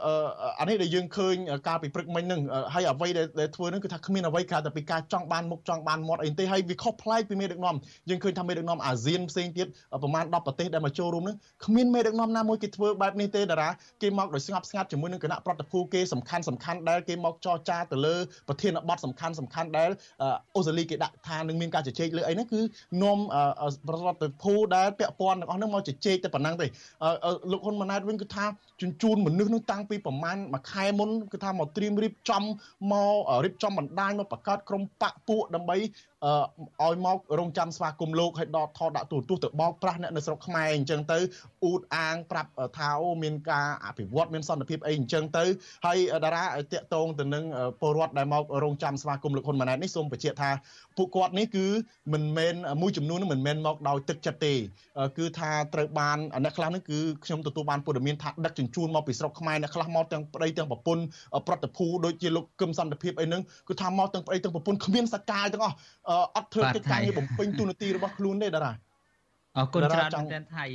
[0.05, 0.13] អឺ
[0.59, 1.36] អានេះដែលយើងឃើញ
[1.67, 2.41] ការពីព្រឹកមិញហ្នឹង
[2.73, 3.07] ហើយអ្វី
[3.39, 7.75] ដែលធ្វើហ្នឹងគឺថាគ្មានអ្វីក្រៅតែពីការចង់បានមុខចង់បានមាត់អីទេហើយវាខុសប្លែកពីមេដឹកនាំ
[8.09, 9.67] យើងឃើញថាមេដឹកនាំអាស៊ានផ្សេងទៀត
[10.03, 13.69] ប្រហែល10ប្រទេសដែលមកចូលរួមហ្នឹងគ្មានមេដឹកនាំណាមួយគេធ្វើបែបនេះទេតារា
[14.01, 18.15] គេមកដោយស្ងប់ស្ងាត់ជាមួយនឹងគណៈប្រតិភូគេសំខាន់សំខាន់ដែលគេមកចរចាទៅលើ
[18.47, 19.89] ប្រធានបទសំខាន់សំខាន់ដែល
[20.55, 22.61] អូស្ត្រាលីគេដាក់ថានឹងមានការជជែកលើអីហ្នឹងគឺ
[23.03, 23.17] នាំ
[23.88, 26.67] ប្រវត្តិភូដែលពាក់ព័ន្ធទាំងអស់ហ្នឹងមកជជែកតែប៉ុណ្ណឹងទេ
[27.51, 28.45] លោកហ៊ុនម៉ាណែតវិញគឺថា
[28.82, 32.43] ជញ្ជូនមនុស្សនឹងតាំងពីប្រមាណមួយខែមុនគឺថាមកត្រៀមរៀបចំ
[32.91, 33.15] មក
[33.45, 35.78] រៀបចំបណ្ដាញមកបង្កើតក្រុមបកពួកដើម្បី
[36.84, 41.17] ឲ្យមករងចាំស្វាគមន៍លោកឲ្យដកថតដាក់ទូរទស្សន៍ទៅបោកប្រាស់អ្នកនៅស្រុកខ្មែរអញ្ចឹងទៅ
[41.63, 45.45] អ៊ូតអាងប្រាប់ថាអូមានការអភិវឌ្ឍមានសន្តិភាពអីអញ្ចឹងទៅ
[45.86, 47.43] ហើយតារាតាក់ទងទៅនឹង
[47.82, 50.51] ពលរដ្ឋដែលមករងចាំស្វាគមន៍លោកហ៊ុនម៉ាណែតនេះសូមបញ្ជាក់ថា
[50.97, 51.65] ពួកគាត់នេះគឺ
[52.13, 54.53] មិនមែនមួយចំនួនមិនមែនមកដោយទឹកចិត្តទេ
[55.17, 61.03] គឺថាត្រូវបានអ្នកខ្លះនេះគឺខ្ញុំទទួលបានព័ត៌មានថាដឹកជញ្ជូនមកពីស្រុកខ្មែរអ្នកខ្លះមកទាំងប្តីទាំងប្រពន្ធ
[61.47, 65.76] ប្រតិភូដូចជាលោកគឹមសន្តិភាពអីហ្នឹងគឺថាមកទាំងប្តីទាំងប្រពន្ធគ្មានសកាយទាំងអស់
[66.36, 68.72] អត់ធ្វើកិច្ចការងារបំពេញទូនាទីរបស់ខ្លួនទេតារា
[69.58, 70.66] អរគុណច្រើនមែនទែនថៃ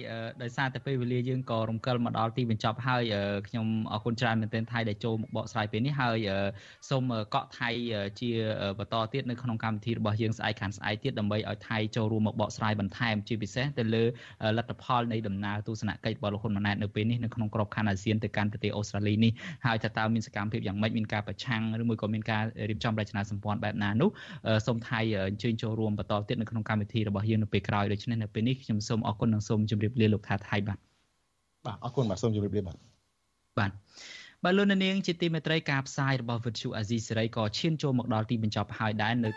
[0.42, 3.02] ដោយសារតែពេលវេលាយើងក៏រំកិលមកដល់ទីបញ្ចប់ហើយ
[3.48, 6.28] ខ្ញុំអរគុណច្រើនមែនទែនថៃដែលចូលមកបកស្រាយពេលនេះហើយ
[6.90, 7.02] សូម
[7.34, 7.70] កក់ថៃ
[8.20, 8.30] ជា
[8.78, 14.04] បន្តទៀតនៅក្នុងកម្មវិធីរបស់យើងស្អែកខានស្អែកទៀតដើម្បីឲ្យថៃចូលរួមមកបកស្រាយបន្ថែមជាពិសេសទៅលើ
[14.58, 19.32] លទ្ធផលនៃដំណើរទស្សនកិច្ចរបស់លោកហ៊ុនម៉ាណែតនៅពេលនេះនៅក្នុងក្របខ័ណ្ឌអាស៊ានទៅកាន់ប្រទេសអូស្ត្រាលីនេះ
[19.66, 24.10] ហើយថាតើមានសកម្មភាពយ៉ាងម៉េចមានការប្រឆាំងឬមួយក៏មានការរៀបចំរចនាសម្ព័ន្ធបែបណានោះ
[24.66, 30.78] សូមថៃអញ្ជើញចូលរួមបន្តទៀតនៅក្នុងកម្មវិធីរបស់យើងនៅពេលក្រោយដូច្នេះនៅពេលនេះខ្ញុំសូមអរគុណនិងសូមជម្រាបលាលោកថាថៃបាទ
[31.66, 32.76] បាទអរគុណបាទសូមជម្រាបលាបាទ
[33.58, 33.70] បាទ
[34.44, 39.30] បាទលោកនាងជាទីមេត្រីការផ្សាយរបស់វិទ្យុអាស៊ីសេរីក៏ឈានចូលមកដល់ទីបញ្ចប់ហើយដែរនៅ